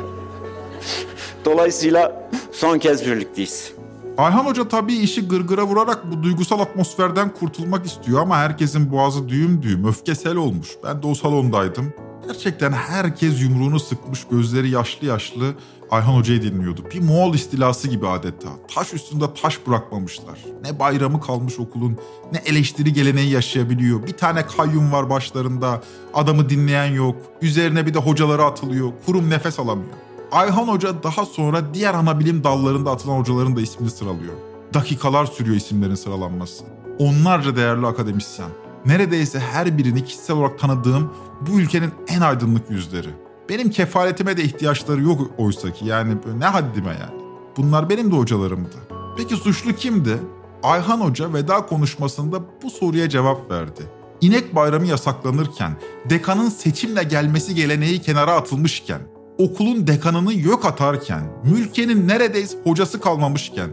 Dolayısıyla 1.45 2.29
son 2.53 2.79
kez 2.79 3.07
birlikteyiz. 3.07 3.74
Ayhan 4.19 4.47
Hoca 4.47 4.69
tabii 4.69 4.95
işi 4.95 5.29
gırgıra 5.29 5.67
vurarak 5.67 6.13
bu 6.13 6.23
duygusal 6.23 6.61
atmosferden 6.61 7.35
kurtulmak 7.35 7.87
istiyor 7.87 8.21
ama 8.21 8.37
herkesin 8.37 8.93
boğazı 8.93 9.29
düğüm 9.29 9.63
düğüm, 9.63 9.89
öfke 9.89 10.15
sel 10.15 10.37
olmuş. 10.37 10.69
Ben 10.85 11.03
de 11.03 11.07
o 11.07 11.15
salondaydım. 11.15 11.93
Gerçekten 12.27 12.73
herkes 12.73 13.43
yumruğunu 13.43 13.81
sıkmış, 13.81 14.27
gözleri 14.31 14.71
yaşlı 14.71 15.07
yaşlı 15.07 15.55
Ayhan 15.91 16.17
Hoca'yı 16.17 16.43
dinliyordu. 16.43 16.85
Bir 16.95 17.01
Moğol 17.01 17.35
istilası 17.35 17.89
gibi 17.89 18.09
adeta. 18.09 18.49
Taş 18.75 18.95
üstünde 18.95 19.25
taş 19.43 19.67
bırakmamışlar. 19.67 20.39
Ne 20.63 20.79
bayramı 20.79 21.21
kalmış 21.21 21.59
okulun, 21.61 21.99
ne 22.33 22.39
eleştiri 22.39 22.93
geleneği 22.93 23.31
yaşayabiliyor. 23.31 24.07
Bir 24.07 24.13
tane 24.13 24.47
kayyum 24.47 24.93
var 24.93 25.11
başlarında, 25.11 25.83
adamı 26.15 26.49
dinleyen 26.49 26.93
yok. 26.93 27.17
Üzerine 27.43 27.87
bir 27.87 27.95
de 27.95 27.99
hocaları 27.99 28.45
atılıyor, 28.45 28.93
kurum 29.07 29.31
nefes 29.31 29.59
alamıyor. 29.59 29.95
Ayhan 30.35 30.69
Hoca 30.69 31.03
daha 31.03 31.27
sonra 31.27 31.75
diğer 31.75 31.95
ana 31.95 32.21
bilim 32.21 32.45
dallarında 32.45 32.91
atılan 32.91 33.19
hocaların 33.19 33.57
da 33.57 33.61
ismini 33.61 33.91
sıralıyor. 33.91 34.35
Dakikalar 34.75 35.27
sürüyor 35.27 35.57
isimlerin 35.57 35.95
sıralanması. 35.95 36.65
Onlarca 36.99 37.57
değerli 37.57 37.87
akademisyen. 37.87 38.49
Neredeyse 38.87 39.41
her 39.41 39.79
birini 39.79 40.05
kişisel 40.05 40.37
olarak 40.37 40.59
tanıdığım 40.59 41.13
bu 41.41 41.61
ülkenin 41.61 41.91
en 42.09 42.21
aydınlık 42.21 42.71
yüzleri. 42.71 43.09
Benim 43.49 43.71
kefaletime 43.71 44.37
de 44.37 44.43
ihtiyaçları 44.43 45.03
yok 45.03 45.21
oysa 45.39 45.73
ki 45.73 45.87
yani 45.87 46.17
ne 46.39 46.47
haddime 46.47 46.91
yani. 46.91 47.23
Bunlar 47.57 47.91
benim 47.91 48.13
de 48.13 48.17
hocalarımdı. 48.17 48.77
Peki 49.17 49.37
suçlu 49.37 49.73
kimdi? 49.73 50.19
Ayhan 50.63 51.01
Hoca 51.01 51.33
veda 51.33 51.67
konuşmasında 51.67 52.41
bu 52.63 52.71
soruya 52.71 53.09
cevap 53.09 53.51
verdi. 53.51 53.83
İnek 54.21 54.55
bayramı 54.55 54.87
yasaklanırken, 54.87 55.77
dekanın 56.11 56.49
seçimle 56.49 57.03
gelmesi 57.03 57.55
geleneği 57.55 58.03
kenara 58.03 58.33
atılmışken, 58.33 59.01
okulun 59.39 59.87
dekanını 59.87 60.35
yok 60.35 60.65
atarken, 60.65 61.23
mülkenin 61.45 62.09
neredeyse 62.09 62.59
hocası 62.65 63.01
kalmamışken 63.01 63.71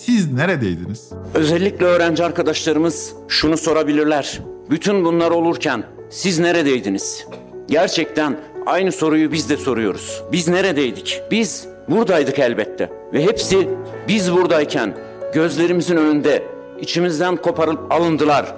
siz 0.00 0.32
neredeydiniz? 0.32 1.10
Özellikle 1.34 1.86
öğrenci 1.86 2.24
arkadaşlarımız 2.24 3.12
şunu 3.28 3.56
sorabilirler. 3.56 4.40
Bütün 4.70 5.04
bunlar 5.04 5.30
olurken 5.30 5.84
siz 6.10 6.38
neredeydiniz? 6.38 7.26
Gerçekten 7.68 8.40
aynı 8.66 8.92
soruyu 8.92 9.32
biz 9.32 9.50
de 9.50 9.56
soruyoruz. 9.56 10.22
Biz 10.32 10.48
neredeydik? 10.48 11.20
Biz 11.30 11.66
buradaydık 11.88 12.38
elbette. 12.38 12.90
Ve 13.12 13.24
hepsi 13.24 13.68
biz 14.08 14.32
buradayken 14.32 14.94
gözlerimizin 15.34 15.96
önünde 15.96 16.42
içimizden 16.80 17.36
koparıp 17.36 17.92
alındılar. 17.92 18.54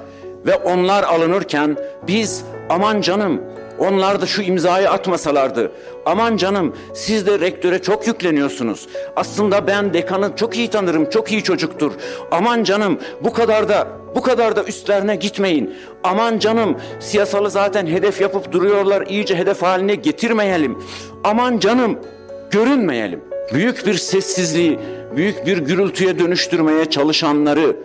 Ve 0.46 0.54
onlar 0.56 1.02
alınırken 1.02 1.76
biz 2.08 2.44
aman 2.70 3.00
canım 3.00 3.40
onlar 3.78 4.20
da 4.20 4.26
şu 4.26 4.42
imzayı 4.42 4.90
atmasalardı. 4.90 5.72
Aman 6.06 6.36
canım 6.36 6.76
siz 6.94 7.26
de 7.26 7.40
rektöre 7.40 7.82
çok 7.82 8.06
yükleniyorsunuz. 8.06 8.88
Aslında 9.16 9.66
ben 9.66 9.94
dekanı 9.94 10.36
çok 10.36 10.56
iyi 10.56 10.70
tanırım, 10.70 11.10
çok 11.10 11.32
iyi 11.32 11.42
çocuktur. 11.42 11.92
Aman 12.30 12.64
canım 12.64 12.98
bu 13.20 13.32
kadar 13.32 13.68
da 13.68 13.88
bu 14.14 14.22
kadar 14.22 14.56
da 14.56 14.64
üstlerine 14.64 15.16
gitmeyin. 15.16 15.74
Aman 16.04 16.38
canım 16.38 16.76
siyasalı 17.00 17.50
zaten 17.50 17.86
hedef 17.86 18.20
yapıp 18.20 18.52
duruyorlar. 18.52 19.06
iyice 19.06 19.36
hedef 19.36 19.62
haline 19.62 19.94
getirmeyelim. 19.94 20.78
Aman 21.24 21.58
canım 21.58 21.98
görünmeyelim. 22.50 23.20
Büyük 23.54 23.86
bir 23.86 23.94
sessizliği, 23.94 24.78
büyük 25.16 25.46
bir 25.46 25.58
gürültüye 25.58 26.18
dönüştürmeye 26.18 26.84
çalışanları 26.84 27.76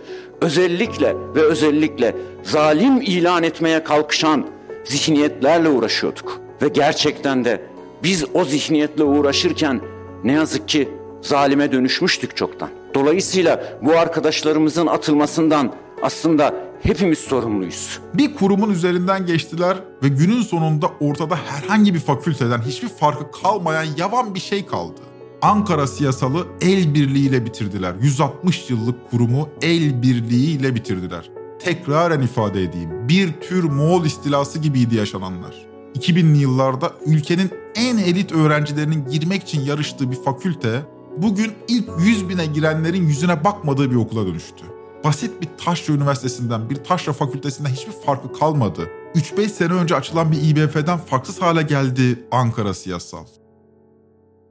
özellikle 0.42 1.16
ve 1.36 1.42
özellikle 1.42 2.16
zalim 2.44 3.02
ilan 3.02 3.44
etmeye 3.44 3.84
kalkışan 3.84 4.46
zihniyetlerle 4.84 5.70
uğraşıyorduk. 5.70 6.39
Ve 6.62 6.67
gerçekten 6.67 7.46
de 7.46 7.62
biz 8.04 8.26
o 8.34 8.46
zihniyetle 8.46 9.04
uğraşırken 9.04 9.82
ne 10.24 10.32
yazık 10.32 10.67
ki 10.67 10.89
zalime 11.22 11.72
dönüşmüştük 11.72 12.38
çoktan. 12.38 12.70
Dolayısıyla 12.94 13.80
bu 13.82 13.91
arkadaşlarımızın 13.91 14.88
atılmasından 14.88 15.74
aslında 16.02 16.54
hepimiz 16.84 17.20
sorumluyuz. 17.20 18.00
Bir 18.13 18.36
kurumun 18.36 18.70
üzerinden 18.70 19.26
geçtiler 19.26 19.78
ve 20.04 20.08
günün 20.08 20.41
sonunda 20.41 20.88
ortada 21.00 21.36
herhangi 21.36 21.94
bir 21.94 22.00
fakülteden 22.00 22.62
hiçbir 22.62 22.89
farkı 22.89 23.32
kalmayan 23.32 23.88
yavan 23.98 24.36
bir 24.36 24.39
şey 24.39 24.65
kaldı. 24.65 25.00
Ankara 25.41 25.88
siyasalı 25.88 26.48
el 26.62 26.94
birliğiyle 26.94 27.46
bitirdiler. 27.46 27.94
160 28.02 28.70
yıllık 28.70 29.12
kurumu 29.12 29.50
el 29.62 30.02
birliğiyle 30.02 30.76
bitirdiler. 30.76 31.41
Tekraren 31.63 32.21
ifade 32.21 32.63
edeyim. 32.63 32.89
Bir 33.08 33.34
tür 33.34 33.63
Moğol 33.63 34.06
istilası 34.06 34.60
gibiydi 34.60 34.95
yaşananlar. 34.95 35.56
2000'li 35.95 36.38
yıllarda 36.38 36.91
ülkenin 37.06 37.52
en 37.76 37.97
elit 37.97 38.32
öğrencilerinin 38.32 39.08
girmek 39.10 39.43
için 39.43 39.62
yarıştığı 39.62 40.12
bir 40.12 40.15
fakülte 40.15 40.82
bugün 41.17 41.54
ilk 41.67 41.89
100 42.00 42.30
bine 42.30 42.45
girenlerin 42.45 43.08
yüzüne 43.08 43.43
bakmadığı 43.43 43.91
bir 43.91 43.95
okula 43.95 44.28
dönüştü. 44.28 44.65
Basit 45.04 45.41
bir 45.41 45.47
Taşra 45.65 45.93
Üniversitesi'nden, 45.93 46.69
bir 46.69 46.76
Taşra 46.76 47.13
Fakültesi'nden 47.13 47.69
hiçbir 47.69 47.91
farkı 47.91 48.34
kalmadı. 48.34 48.89
3-5 49.15 49.50
sene 49.50 49.74
önce 49.74 49.95
açılan 49.95 50.32
bir 50.32 50.41
İBF'den 50.41 50.97
farksız 50.97 51.41
hale 51.41 51.62
geldi 51.62 52.19
Ankara 52.32 52.74
siyasal. 52.74 53.26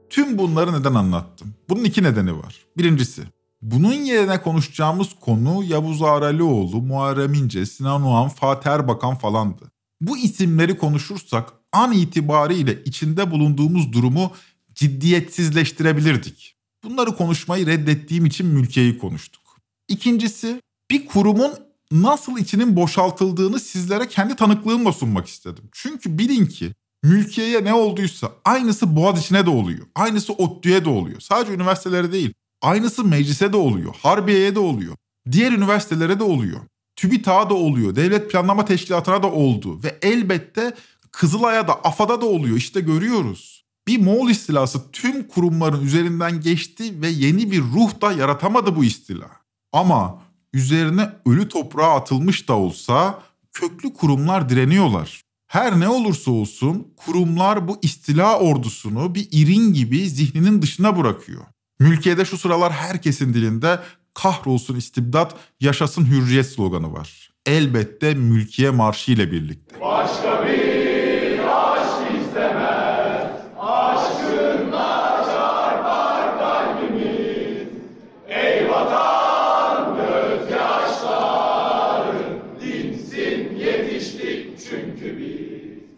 Tüm 0.09 0.37
bunları 0.37 0.79
neden 0.79 0.93
anlattım? 0.93 1.53
Bunun 1.69 1.83
iki 1.83 2.03
nedeni 2.03 2.37
var. 2.37 2.65
Birincisi, 2.77 3.21
bunun 3.61 3.93
yerine 3.93 4.41
konuşacağımız 4.41 5.07
konu 5.21 5.63
Yavuz 5.63 6.01
Aralioğlu, 6.01 6.81
Muharrem 6.81 7.33
İnce, 7.33 7.65
Sinan 7.65 8.03
Oğan, 8.03 8.29
Fatih 8.29 8.69
Erbakan 8.69 9.15
falandı. 9.15 9.71
Bu 10.01 10.17
isimleri 10.17 10.77
konuşursak 10.77 11.53
an 11.71 11.91
itibariyle 11.91 12.83
içinde 12.83 13.31
bulunduğumuz 13.31 13.93
durumu 13.93 14.31
ciddiyetsizleştirebilirdik. 14.75 16.55
Bunları 16.83 17.15
konuşmayı 17.15 17.67
reddettiğim 17.67 18.25
için 18.25 18.47
mülkiyeyi 18.47 18.97
konuştuk. 18.97 19.41
İkincisi 19.87 20.61
bir 20.91 21.05
kurumun 21.05 21.51
nasıl 21.91 22.37
içinin 22.37 22.75
boşaltıldığını 22.75 23.59
sizlere 23.59 24.07
kendi 24.07 24.35
tanıklığımla 24.35 24.91
sunmak 24.93 25.27
istedim. 25.27 25.63
Çünkü 25.71 26.17
bilin 26.17 26.45
ki 26.45 26.73
mülkiyeye 27.03 27.63
ne 27.63 27.73
olduysa 27.73 28.31
aynısı 28.45 28.95
Boğaziçi'ne 28.95 29.45
de 29.45 29.49
oluyor. 29.49 29.87
Aynısı 29.95 30.33
ODTÜ'ye 30.33 30.85
de 30.85 30.89
oluyor. 30.89 31.19
Sadece 31.19 31.53
üniversitelere 31.53 32.11
değil. 32.11 32.33
Aynısı 32.61 33.03
meclise 33.05 33.53
de 33.53 33.57
oluyor. 33.57 33.95
Harbiye'ye 34.03 34.55
de 34.55 34.59
oluyor. 34.59 34.95
Diğer 35.31 35.51
üniversitelere 35.51 36.19
de 36.19 36.23
oluyor. 36.23 36.59
TÜBİTAK'a 36.95 37.49
da 37.49 37.53
oluyor. 37.53 37.95
Devlet 37.95 38.31
Planlama 38.31 38.65
Teşkilatı'na 38.65 39.23
da 39.23 39.31
oldu. 39.31 39.83
Ve 39.83 39.99
elbette 40.01 40.73
Kızılay'a 41.11 41.67
da 41.67 41.73
AFAD'a 41.73 42.21
da 42.21 42.25
oluyor. 42.25 42.57
İşte 42.57 42.81
görüyoruz. 42.81 43.65
Bir 43.87 43.99
Moğol 43.99 44.29
istilası 44.29 44.91
tüm 44.91 45.27
kurumların 45.27 45.85
üzerinden 45.85 46.41
geçti 46.41 47.01
ve 47.01 47.07
yeni 47.07 47.51
bir 47.51 47.61
ruh 47.61 48.01
da 48.01 48.11
yaratamadı 48.11 48.75
bu 48.75 48.83
istila. 48.83 49.31
Ama 49.73 50.21
üzerine 50.53 51.09
ölü 51.25 51.49
toprağa 51.49 51.95
atılmış 51.95 52.47
da 52.49 52.53
olsa 52.53 53.19
köklü 53.53 53.93
kurumlar 53.93 54.49
direniyorlar. 54.49 55.21
Her 55.47 55.79
ne 55.79 55.89
olursa 55.89 56.31
olsun 56.31 56.87
kurumlar 56.97 57.67
bu 57.67 57.79
istila 57.81 58.39
ordusunu 58.39 59.15
bir 59.15 59.27
irin 59.31 59.73
gibi 59.73 60.09
zihninin 60.09 60.61
dışına 60.61 60.97
bırakıyor. 60.97 61.45
Mülkiyede 61.81 62.25
şu 62.25 62.37
sıralar 62.37 62.73
herkesin 62.73 63.33
dilinde 63.33 63.79
kahrolsun 64.13 64.75
istibdat, 64.75 65.35
yaşasın 65.59 66.05
hürriyet 66.05 66.45
sloganı 66.45 66.93
var. 66.93 67.31
Elbette 67.45 68.13
mülkiye 68.13 68.69
marşı 68.69 69.11
ile 69.11 69.31
birlikte. 69.31 69.81
Başka 69.81 70.45
bir 70.45 70.70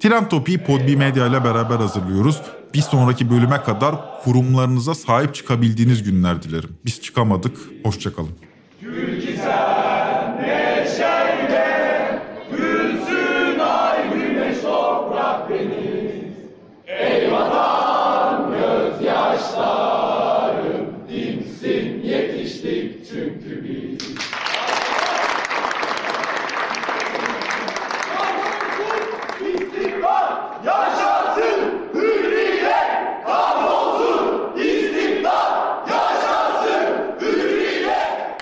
Trend 0.04 0.30
Topi'yi 0.30 0.58
Podbi 0.58 0.96
Medya 0.98 1.28
ile 1.28 1.44
beraber 1.44 1.76
hazırlıyoruz. 1.76 2.42
Bir 2.74 2.82
sonraki 2.82 3.30
bölüme 3.30 3.62
kadar 3.62 3.96
kurumlarınıza 4.24 4.96
sahip 4.96 5.36
çıkabildiğiniz 5.36 6.04
günler 6.04 6.44
dilerim. 6.44 6.70
Biz 6.86 7.02
çıkamadık. 7.02 7.58
Hoşçakalın. 7.84 8.32
Gül 8.82 9.22
dinsin 21.10 22.04
yetiştik 22.04 23.08
çünkü 23.10 23.64
biz. 23.64 24.14
İstiklal 29.44 30.66
yaşasın 30.66 31.90
hürriyet 31.94 33.26
kahrolsun 33.26 34.58
istiklal 34.58 35.88
yaşasın 35.88 37.20
hürriyet. 37.22 38.42